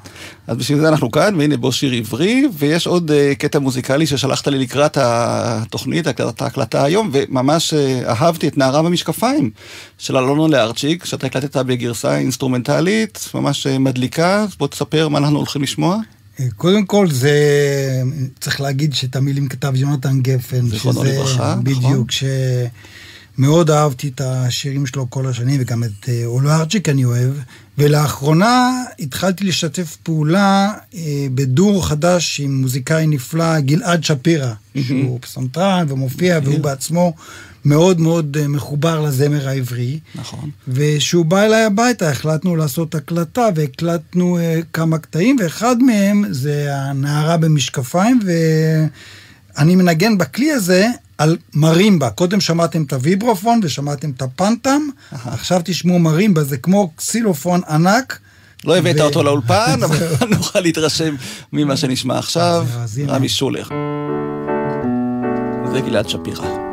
אז 0.47 0.57
בשביל 0.57 0.79
זה 0.79 0.89
אנחנו 0.89 1.11
כאן, 1.11 1.35
והנה 1.35 1.57
בוא 1.57 1.71
שיר 1.71 1.93
עברי, 1.93 2.47
ויש 2.57 2.87
עוד 2.87 3.11
uh, 3.11 3.35
קטע 3.35 3.59
מוזיקלי 3.59 4.07
ששלחת 4.07 4.47
לי 4.47 4.59
לקראת 4.59 4.97
התוכנית, 5.01 6.05
ההקלטה 6.39 6.83
היום, 6.83 7.09
וממש 7.13 7.73
uh, 7.73 7.77
אהבתי 8.07 8.47
את 8.47 8.57
נערה 8.57 8.83
במשקפיים 8.83 9.49
של 9.97 10.17
אלונו 10.17 10.47
לארצ'יק, 10.47 11.05
שאתה 11.05 11.25
הקלטת 11.35 11.57
בגרסה 11.57 12.17
אינסטרומנטלית, 12.17 13.29
ממש 13.33 13.67
uh, 13.67 13.79
מדליקה, 13.79 14.35
אז 14.39 14.55
בוא 14.59 14.67
תספר 14.67 15.07
מה 15.07 15.17
אנחנו 15.17 15.37
הולכים 15.37 15.61
לשמוע. 15.61 15.97
קודם 16.57 16.85
כל 16.85 17.09
זה, 17.11 17.31
צריך 18.39 18.61
להגיד 18.61 18.93
שאת 18.93 19.15
המילים 19.15 19.47
כתב 19.47 19.75
יונתן 19.75 20.19
גפן. 20.21 20.67
זיכרונו 20.67 21.01
שזה- 21.01 21.13
לברכה, 21.13 21.55
נכון. 21.55 21.63
בדיוק, 21.63 22.07
שמאוד 23.37 23.71
אהבתי 23.71 24.07
את 24.07 24.21
השירים 24.21 24.85
שלו 24.85 25.09
כל 25.09 25.27
השנים, 25.27 25.61
וגם 25.61 25.83
את 25.83 26.09
אה, 26.09 26.21
אולו 26.25 26.51
ארצ'יק 26.51 26.89
אני 26.89 27.05
אוהב. 27.05 27.33
ולאחרונה 27.77 28.71
התחלתי 28.99 29.43
לשתף 29.43 29.97
פעולה 30.03 30.71
אה, 30.95 31.01
בדור 31.35 31.87
חדש 31.87 32.39
עם 32.43 32.61
מוזיקאי 32.61 33.07
נפלא, 33.07 33.59
גלעד 33.59 34.03
שפירא, 34.03 34.53
שהוא 34.87 35.19
פסנתרן 35.21 35.85
ומופיע, 35.89 36.39
והוא 36.43 36.59
בעצמו 36.59 37.13
מאוד 37.65 37.99
מאוד 37.99 38.37
אה, 38.39 38.47
מחובר 38.47 39.01
לזמר 39.01 39.47
העברי. 39.47 39.99
נכון. 40.15 40.49
וכשהוא 40.67 41.25
בא 41.25 41.41
אליי 41.41 41.63
הביתה 41.63 42.09
החלטנו 42.09 42.55
לעשות 42.55 42.95
הקלטה 42.95 43.47
והקלטנו 43.55 44.37
uh, 44.37 44.65
כמה 44.73 44.97
קטעים 44.97 45.35
ואחד 45.39 45.83
מהם 45.83 46.23
זה 46.29 46.67
הנערה 46.75 47.37
במשקפיים 47.37 48.19
ואני 49.55 49.75
מנגן 49.75 50.17
בכלי 50.17 50.51
הזה 50.51 50.87
על 51.17 51.37
מרימבה. 51.53 52.09
קודם 52.09 52.41
שמעתם 52.41 52.83
את 52.83 52.93
הוויברופון 52.93 53.59
ושמעתם 53.63 54.09
את 54.09 54.21
הפנטם, 54.21 54.81
עכשיו 55.11 55.61
תשמעו 55.63 55.99
מרימבה, 55.99 56.43
זה 56.43 56.57
כמו 56.57 56.91
קסילופון 56.95 57.61
ענק. 57.69 58.19
לא 58.65 58.77
הבאת 58.77 58.95
ו- 58.99 59.03
אותו 59.03 59.23
לאולפן, 59.23 59.79
אבל 59.85 59.97
נוכל 60.37 60.59
להתרשם 60.59 61.15
ממה 61.53 61.77
שנשמע 61.77 62.19
עכשיו. 62.19 62.67
רמי 63.07 63.29
שולר. 63.29 63.63
זה 65.73 65.81
גלעד 65.81 66.09
שפירא. 66.09 66.72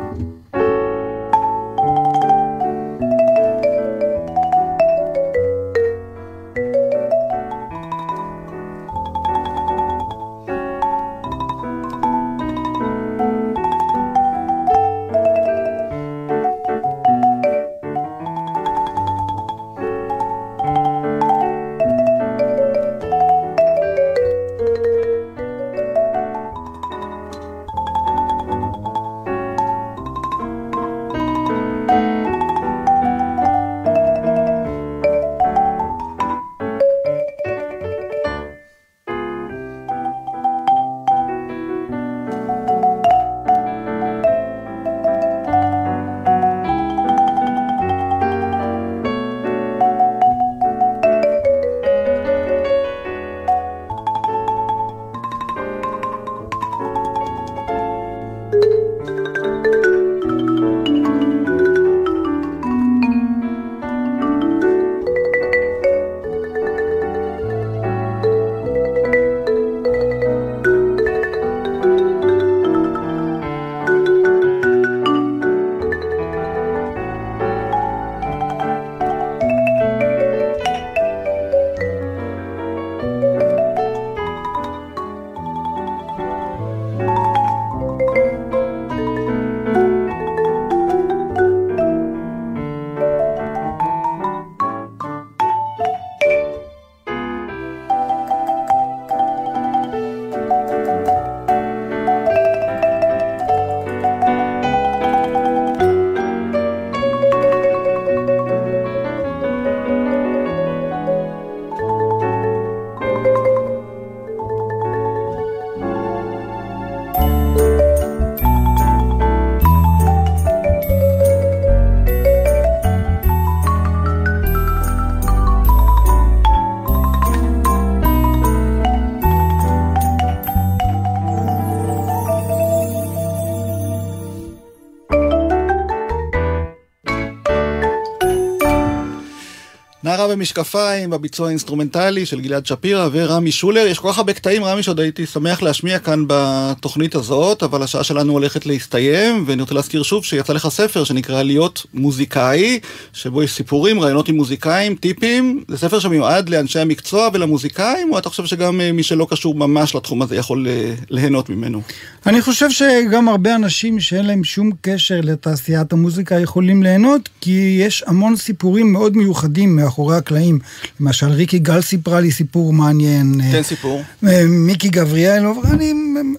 נערה 140.21 140.35
במשקפיים, 140.35 141.09
בביצוע 141.09 141.47
האינסטרומנטלי 141.47 142.25
של 142.25 142.41
גלעד 142.41 142.65
שפירא 142.65 143.09
ורמי 143.11 143.51
שולר. 143.51 143.87
יש 143.87 143.99
כל 143.99 144.11
כך 144.11 144.17
הרבה 144.17 144.33
קטעים, 144.33 144.63
רמי, 144.63 144.83
שעוד 144.83 144.99
הייתי 144.99 145.25
שמח 145.25 145.61
להשמיע 145.61 145.99
כאן 145.99 146.23
בתוכנית 146.27 147.15
הזאת, 147.15 147.63
אבל 147.63 147.83
השעה 147.83 148.03
שלנו 148.03 148.33
הולכת 148.33 148.65
להסתיים, 148.65 149.43
ואני 149.47 149.61
רוצה 149.61 149.75
להזכיר 149.75 150.03
שוב 150.03 150.25
שיצא 150.25 150.53
לך 150.53 150.67
ספר 150.67 151.03
שנקרא 151.03 151.43
להיות 151.43 151.85
מוזיקאי, 151.93 152.79
שבו 153.13 153.43
יש 153.43 153.53
סיפורים, 153.53 153.99
ראיונות 153.99 154.29
עם 154.29 154.35
מוזיקאים, 154.35 154.95
טיפים. 154.95 155.63
זה 155.67 155.77
ספר 155.77 155.99
שמיועד 155.99 156.49
לאנשי 156.49 156.79
המקצוע 156.79 157.29
ולמוזיקאים, 157.33 158.13
או 158.13 158.17
אתה 158.17 158.29
חושב 158.29 158.45
שגם 158.45 158.81
אה, 158.81 158.91
מי 158.91 159.03
שלא 159.03 159.27
קשור 159.29 159.55
ממש 159.55 159.95
לתחום 159.95 160.21
הזה 160.21 160.35
יכול 160.35 160.67
אה, 160.67 160.93
ליהנות 161.09 161.49
ממנו? 161.49 161.81
אני 162.25 162.41
חושב 162.41 162.69
שגם 162.69 163.29
הרבה 163.29 163.55
אנשים 163.55 163.99
שאין 163.99 164.25
להם 164.25 164.43
שום 164.43 164.71
קשר 164.81 165.19
לתעשיית 165.23 165.93
המוזיקה 165.93 166.39
יכולים 166.39 166.83
ליהנות, 166.83 167.29
כי 167.41 167.77
יש 167.79 168.03
המון 168.07 168.35
סיפורים 168.35 168.93
מאוד 168.93 169.17
מיוחדים 169.17 169.75
מאחורי 169.75 170.10
הקלעים. 170.17 170.59
למשל, 170.99 171.27
ריקי 171.27 171.59
גל 171.59 171.81
סיפרה 171.81 172.19
לי 172.19 172.31
סיפור 172.31 172.73
מעניין. 172.73 173.41
תן 173.51 173.63
סיפור. 173.63 174.03
אה, 174.27 174.45
מיקי 174.47 174.89
גבריאל, 174.89 175.45
אני 175.63 175.93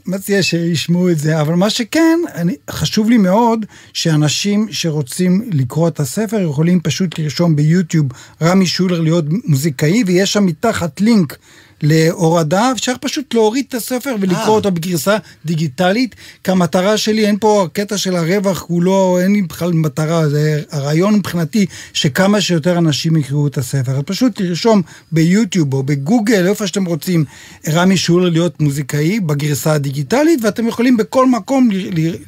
מציע 0.07 0.43
שישמעו 0.43 1.11
את 1.11 1.19
זה, 1.19 1.41
אבל 1.41 1.55
מה 1.55 1.71
שכן, 1.71 2.19
אני, 2.35 2.55
חשוב 2.71 3.11
לי 3.11 3.17
מאוד 3.17 3.67
שאנשים 3.93 4.67
שרוצים 4.71 5.49
לקרוא 5.53 5.89
את 5.89 6.01
הספר 6.01 6.41
יכולים 6.41 6.81
פשוט 6.81 7.19
לרשום 7.19 7.57
ביוטיוב 7.57 8.07
רמי 8.43 8.67
שולר 8.67 9.01
להיות 9.01 9.25
מוזיקאי, 9.45 10.05
ויש 10.07 10.33
שם 10.33 10.47
מתחת 10.47 11.01
לינק. 11.01 11.39
להורדה, 11.83 12.73
אפשר 12.73 12.93
פשוט 13.01 13.35
להוריד 13.35 13.65
את 13.69 13.75
הספר 13.75 14.15
ולקרוא 14.21 14.43
אה. 14.43 14.49
אותו 14.49 14.71
בגרסה 14.71 15.17
דיגיטלית, 15.45 16.15
כי 16.45 16.51
המטרה 16.51 16.97
שלי, 16.97 17.27
אין 17.27 17.37
פה 17.41 17.63
הקטע 17.63 17.97
של 17.97 18.17
הרווח, 18.17 18.65
הוא 18.69 18.83
לא, 18.83 19.19
אין 19.23 19.33
לי 19.33 19.43
בכלל 19.43 19.73
מטרה, 19.73 20.29
זה 20.29 20.63
הרעיון 20.71 21.15
מבחינתי 21.15 21.67
שכמה 21.93 22.41
שיותר 22.41 22.79
אנשים 22.79 23.17
יקראו 23.17 23.47
את 23.47 23.59
הספר. 23.59 23.93
אז 23.93 24.03
פשוט 24.07 24.37
תרשום 24.37 24.83
ביוטיוב 25.13 25.75
או 25.75 25.83
בגוגל, 25.83 26.47
איפה 26.49 26.67
שאתם 26.67 26.85
רוצים, 26.85 27.25
רמי 27.69 27.97
שולר 27.97 28.29
להיות 28.29 28.61
מוזיקאי 28.61 29.21
בגרסה 29.21 29.73
הדיגיטלית, 29.73 30.41
ואתם 30.43 30.69
יכולים 30.69 30.97
בכל 30.97 31.27
מקום 31.27 31.69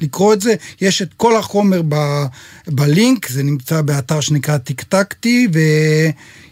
לקרוא 0.01 0.33
את 0.33 0.41
זה, 0.41 0.55
יש 0.81 1.01
את 1.01 1.13
כל 1.17 1.37
החומר 1.37 1.81
ב- 1.89 2.25
בלינק, 2.67 3.29
זה 3.29 3.43
נמצא 3.43 3.81
באתר 3.81 4.19
שנקרא 4.19 4.57
טיקטקטי, 4.57 5.47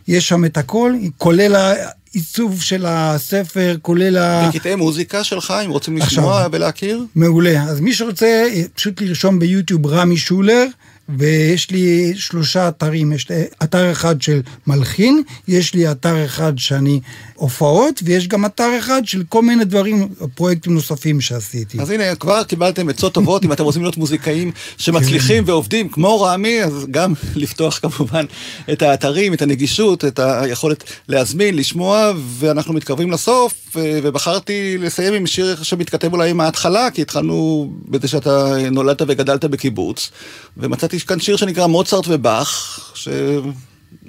ויש 0.08 0.28
שם 0.28 0.46
את 0.46 0.58
הכל, 0.58 0.94
כולל 1.18 1.76
ה... 2.14 2.18
עיצוב 2.18 2.62
של 2.62 2.86
הספר, 2.88 3.76
כולל 3.82 4.18
ה... 4.18 4.50
וקטעי 4.50 4.76
מוזיקה 4.76 5.24
שלך, 5.24 5.54
אם 5.66 5.70
רוצים 5.70 5.98
עכשיו. 5.98 6.08
לשמוע 6.08 6.48
ולהכיר? 6.52 7.06
מעולה. 7.16 7.64
אז 7.64 7.80
מי 7.80 7.94
שרוצה, 7.94 8.48
פשוט 8.76 9.02
לרשום 9.02 9.40
ביוטיוב 9.40 9.88
רמי 9.88 10.18
שולר, 10.18 10.66
ויש 11.10 11.72
לי 11.72 12.14
שלושה 12.16 12.68
אתרים, 12.68 13.14
יש 13.14 13.30
לי 13.30 13.36
אתר 13.64 13.92
אחד 13.92 14.22
של 14.22 14.42
מלחין, 14.68 15.24
יש 15.48 15.74
לי 15.74 15.92
אתר 15.92 16.26
אחד 16.26 16.54
שאני 16.58 17.00
הופעות, 17.36 18.00
ויש 18.04 18.28
גם 18.28 18.46
אתר 18.46 18.70
אחד 18.80 19.02
של 19.06 19.24
כל 19.30 19.42
מיני 19.42 19.66
דברים, 19.66 20.08
פרויקטים 20.36 20.74
נוספים 20.74 21.22
שעשיתי. 21.22 21.82
אז 21.82 21.90
הנה, 21.90 22.16
כבר 22.16 22.44
קיבלתם 22.44 22.90
עצות 22.90 23.14
טובות, 23.14 23.46
אם 23.46 23.52
אתם 23.52 23.64
רוצים 23.64 23.82
להיות 23.82 23.98
מוזיקאים 23.98 24.52
שמצליחים 24.78 25.44
ועובדים 25.48 25.90
כמו 25.90 26.22
רמי, 26.22 26.64
אז 26.64 26.86
גם 26.92 27.14
לפתוח 27.36 27.80
כמובן 27.80 28.26
את 28.72 28.82
האתרים, 28.82 29.34
את 29.34 29.42
הנגישות, 29.42 30.06
את 30.06 30.20
היכולת 30.20 30.84
להזמין, 31.08 31.56
לשמוע, 31.56 32.12
ואנחנו 32.40 32.74
מתקרבים 32.74 33.12
לסוף, 33.12 33.63
ובחרתי 33.76 34.78
לסיים 34.78 35.14
עם 35.14 35.28
שיר 35.28 35.64
שמתכתב 35.64 36.14
אולי 36.14 36.30
עם 36.30 36.42
ההתחלה, 36.42 36.92
כי 36.92 37.02
התחלנו 37.02 37.70
בזה 37.88 38.08
שאתה 38.08 38.56
נולדת 38.72 39.02
וגדלת 39.08 39.46
בקיבוץ, 39.46 40.12
ומצאתי 40.58 41.00
כאן 41.00 41.20
שיר 41.20 41.36
שנקרא 41.36 41.68
מוצרט 41.68 42.06
ובאך, 42.08 42.80
ש... 42.96 43.08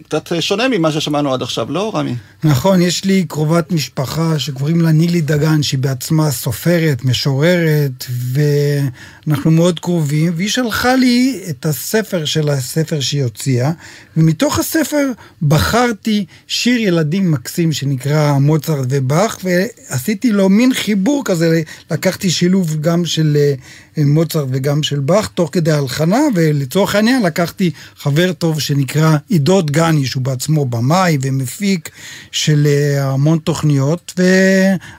קצת 0.02 0.32
שונה 0.40 0.68
ממה 0.68 0.92
ששמענו 0.92 1.34
עד 1.34 1.42
עכשיו, 1.42 1.72
לא, 1.72 1.92
רמי? 1.94 2.14
נכון, 2.44 2.82
יש 2.82 3.04
לי 3.04 3.24
קרובת 3.24 3.72
משפחה 3.72 4.38
שקוראים 4.38 4.80
לה 4.80 4.92
נילי 4.92 5.20
דגן, 5.20 5.62
שהיא 5.62 5.80
בעצמה 5.80 6.30
סופרת, 6.30 7.04
משוררת, 7.04 8.04
ואנחנו 8.32 9.50
מאוד 9.50 9.80
קרובים, 9.80 10.32
והיא 10.36 10.48
שלחה 10.48 10.94
לי 10.94 11.40
את 11.50 11.66
הספר 11.66 12.24
של 12.24 12.48
הספר 12.48 13.00
שהיא 13.00 13.22
הוציאה, 13.22 13.70
ומתוך 14.16 14.58
הספר 14.58 15.10
בחרתי 15.42 16.24
שיר 16.46 16.80
ילדים 16.80 17.30
מקסים 17.30 17.72
שנקרא 17.72 18.38
מוצרט 18.38 18.86
ובאך, 18.90 19.38
ועשיתי 19.44 20.32
לו 20.32 20.48
מין 20.48 20.74
חיבור 20.74 21.22
כזה, 21.24 21.62
לקחתי 21.90 22.30
שילוב 22.30 22.76
גם 22.80 23.04
של 23.04 23.36
אה, 23.40 23.54
מוצרט 23.98 24.48
וגם 24.50 24.82
של 24.82 25.00
באך, 25.00 25.28
תוך 25.34 25.48
כדי 25.52 25.72
הלחנה, 25.72 26.20
ולצורך 26.34 26.94
העניין 26.94 27.22
לקחתי 27.22 27.70
חבר 27.96 28.32
טוב 28.32 28.60
שנקרא 28.60 29.16
עידו 29.28 29.62
דגני, 29.62 30.06
שהוא 30.06 30.22
בעצמו 30.22 30.64
במאי 30.64 31.18
ומפיק 31.22 31.90
של 32.32 32.66
אה, 32.66 33.04
המון 33.04 33.38
תוכניות, 33.38 34.12
ו... 34.18 34.22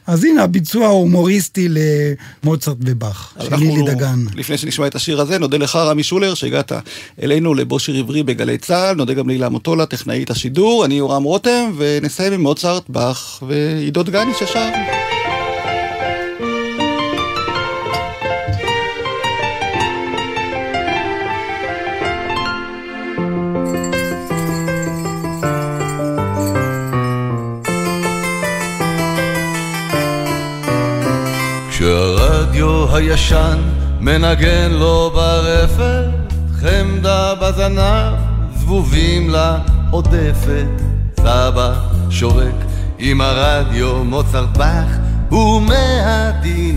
אז 0.07 0.23
הנה 0.23 0.43
הביצוע 0.43 0.85
ההומוריסטי 0.85 1.67
למוצרט 1.69 2.77
ובאך, 2.79 3.33
של 3.43 3.55
לילי 3.55 3.81
דגן. 3.85 4.25
לפני 4.35 4.57
שנשמע 4.57 4.87
את 4.87 4.95
השיר 4.95 5.21
הזה, 5.21 5.37
נודה 5.39 5.57
לך 5.57 5.75
רמי 5.75 6.03
שולר 6.03 6.33
שהגעת 6.33 6.71
אלינו 7.23 7.53
לבו 7.53 7.79
שיר 7.79 7.95
עברי 7.95 8.23
בגלי 8.23 8.57
צה"ל, 8.57 8.95
נודה 8.95 9.13
גם 9.13 9.27
להילה 9.27 9.49
מוטולה, 9.49 9.85
טכנאית 9.85 10.29
השידור, 10.29 10.85
אני 10.85 10.93
יורם 10.93 11.23
רותם, 11.23 11.71
ונסיים 11.77 12.33
עם 12.33 12.41
מוצרט, 12.41 12.83
באך 12.89 13.43
ועידו 13.47 14.03
דגני 14.03 14.31
ששר. 14.39 15.14
הישן 32.95 33.57
מנגן 33.99 34.71
לו 34.71 35.11
ברפת, 35.13 36.05
חמדה 36.59 37.35
בזנב, 37.35 38.13
זבובים 38.55 39.29
לה 39.29 39.57
עודפת. 39.91 40.67
סבא 41.19 41.73
שורק 42.09 42.55
עם 42.99 43.21
הרדיו 43.21 44.03
מוצרט 44.03 44.57
באך, 44.57 44.97
ומעדיניה 45.31 46.73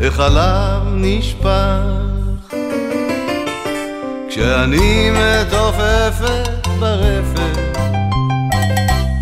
החלב 0.00 0.82
נשפך. 0.94 1.80
כשאני 4.28 5.10
מתופפת 5.10 6.66
ברפת, 6.80 7.78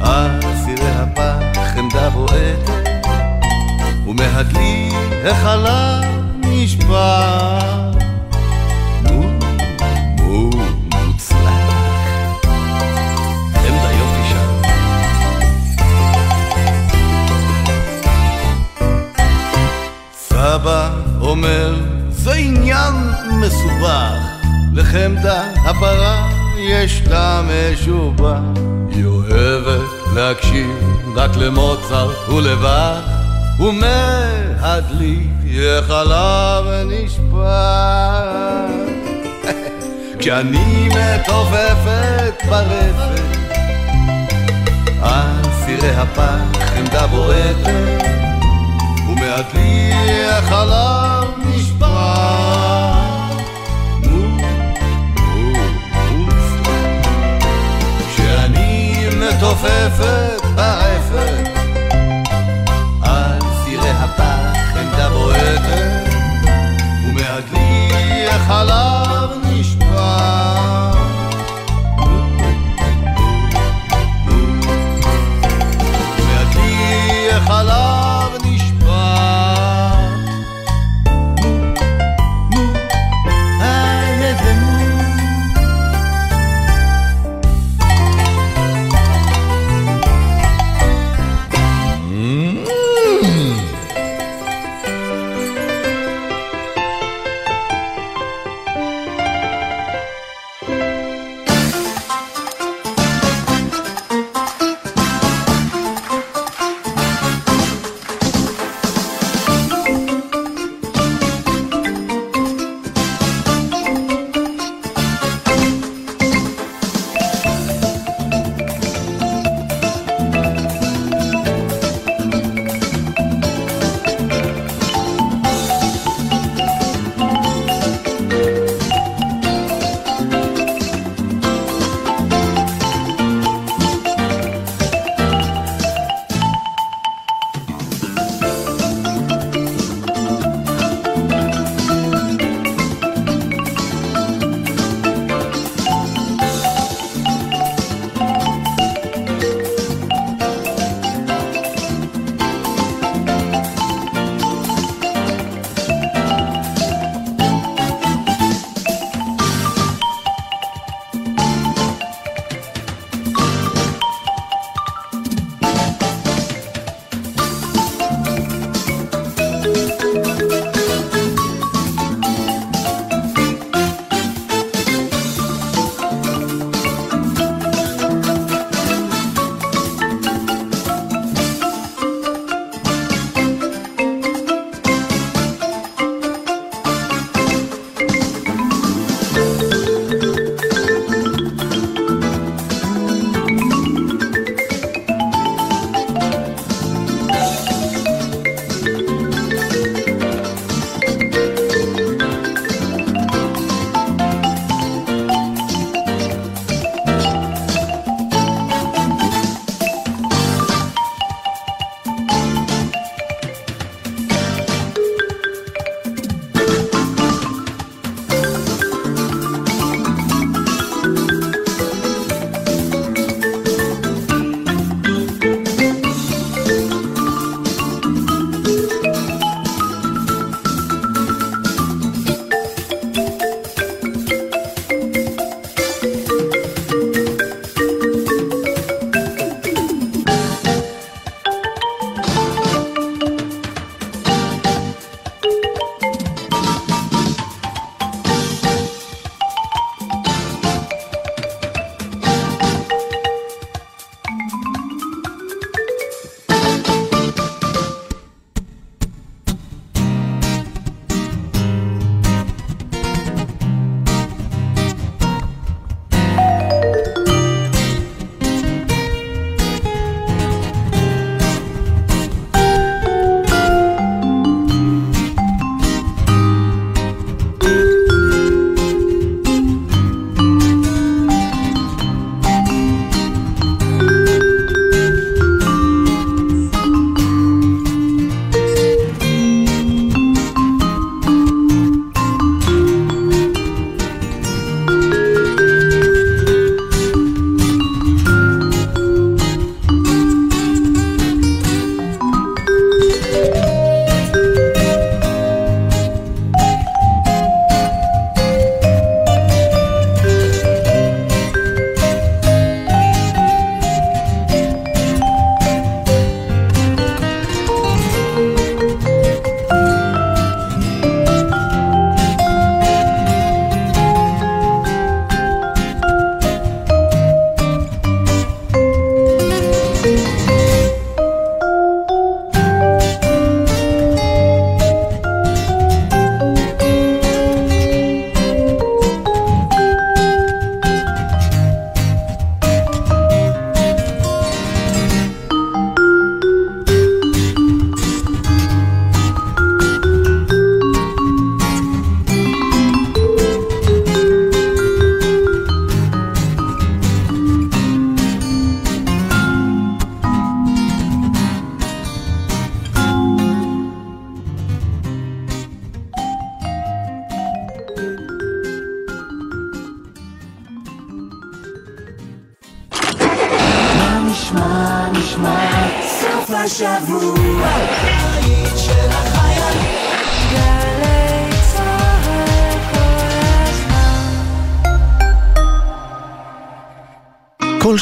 על 0.01 0.41
סירי 0.65 0.91
הפח 0.91 1.75
חמדה 1.75 2.11
בועטת, 2.11 2.89
ומהדלי 4.07 4.88
החלב 5.25 6.05
נשפך. 6.41 7.65
מו, 9.03 9.23
מו, 10.21 10.51
מוצלח. 10.95 11.69
חמדה 13.53 13.93
יופי 13.93 14.29
שם. 14.31 14.63
סבא 20.13 20.91
אומר, 21.21 21.75
זה 22.11 22.33
עניין 22.33 22.95
מסובך, 23.31 24.13
לחמדה 24.73 25.43
הפרה 25.65 26.29
יש 26.59 27.03
לה 27.07 27.43
משובח. 27.43 28.39
היא 28.91 29.05
אוהבת 29.05 30.15
להקשיב 30.15 30.71
רק 31.17 31.37
למוצרט 31.37 32.29
ולבח, 32.29 33.01
ומהדלי 34.59 35.27
החלב 35.79 36.65
נשפך. 36.87 37.39
כשאני 40.19 40.89
מתופפת 40.89 42.43
ברפת, 42.49 43.21
על 45.03 45.43
סירי 45.65 45.91
הפח 45.91 46.65
חמדה 46.75 47.07
בועטת, 47.07 48.05
ומהדלי 49.09 49.93
החלב. 50.31 51.09
כשאני 58.15 59.07
מתופפת 59.21 60.43
ברפת, 60.55 61.49
על 63.03 63.39
סירי 63.65 63.91
הפח 63.91 64.28
חמדה 65.59 65.89
בועטת, 65.89 66.49
ומהדלי 67.05 68.29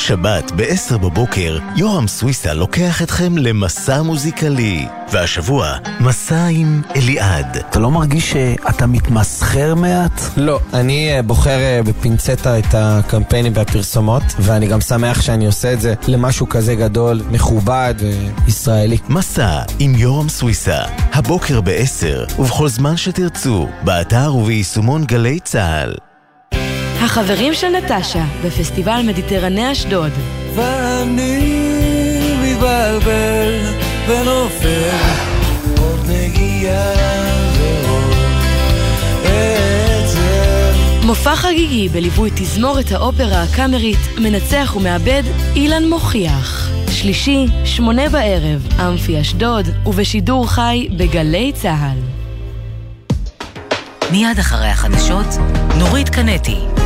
שבת 0.06 0.52
ב-10 0.56 0.98
בבוקר, 0.98 1.58
יורם 1.76 2.08
סוויסה 2.08 2.54
לוקח 2.54 3.02
אתכם 3.02 3.38
למסע 3.38 4.02
מוזיקלי. 4.02 4.86
והשבוע, 5.12 5.72
מסע 6.00 6.46
עם 6.50 6.82
אליעד. 6.96 7.56
אתה 7.56 7.78
לא 7.78 7.90
מרגיש 7.90 8.30
שאתה 8.30 8.86
מתמסחר 8.86 9.74
מעט? 9.74 10.20
לא, 10.36 10.60
אני 10.74 11.16
אה, 11.16 11.22
בוחר 11.22 11.58
אה, 11.58 11.80
בפינצטה 11.82 12.58
את 12.58 12.74
הקמפיינים 12.74 13.52
והפרסומות, 13.54 14.22
ואני 14.38 14.66
גם 14.66 14.80
שמח 14.80 15.22
שאני 15.22 15.46
עושה 15.46 15.72
את 15.72 15.80
זה 15.80 15.94
למשהו 16.08 16.48
כזה 16.48 16.74
גדול, 16.74 17.22
מכובד 17.30 17.94
וישראלי. 18.44 18.98
מסע 19.08 19.62
עם 19.78 19.94
יורם 19.94 20.28
סוויסה, 20.28 20.82
הבוקר 21.12 21.60
ב-10, 21.60 22.40
ובכל 22.40 22.68
זמן 22.68 22.96
שתרצו, 22.96 23.68
באתר 23.84 24.34
וביישומון 24.34 25.04
גלי 25.04 25.40
צה"ל. 25.40 26.05
החברים 27.00 27.54
של 27.54 27.68
נטשה, 27.68 28.24
בפסטיבל 28.44 29.00
מדיטרני 29.06 29.72
אשדוד. 29.72 30.12
ואני 30.54 31.66
מתבלבל 32.42 33.74
ונופל 34.08 34.90
עוד 35.80 36.00
נגיעה 36.08 36.92
ועוד 37.58 38.16
עצב 39.24 41.06
מופע 41.06 41.36
חגיגי 41.36 41.88
בליווי 41.88 42.30
תזמורת 42.34 42.92
האופרה 42.92 43.42
הקאמרית, 43.42 43.98
מנצח 44.18 44.74
ומאבד 44.76 45.22
אילן 45.54 45.88
מוכיח. 45.88 46.70
שלישי, 46.90 47.46
שמונה 47.64 48.08
בערב, 48.08 48.68
אמפי 48.80 49.20
אשדוד, 49.20 49.68
ובשידור 49.86 50.50
חי 50.50 50.88
בגלי 50.96 51.52
צה"ל. 51.54 51.98
מיד 54.12 54.38
אחרי 54.38 54.68
החדשות, 54.68 55.26
נורית 55.78 56.08
קנטי. 56.08 56.85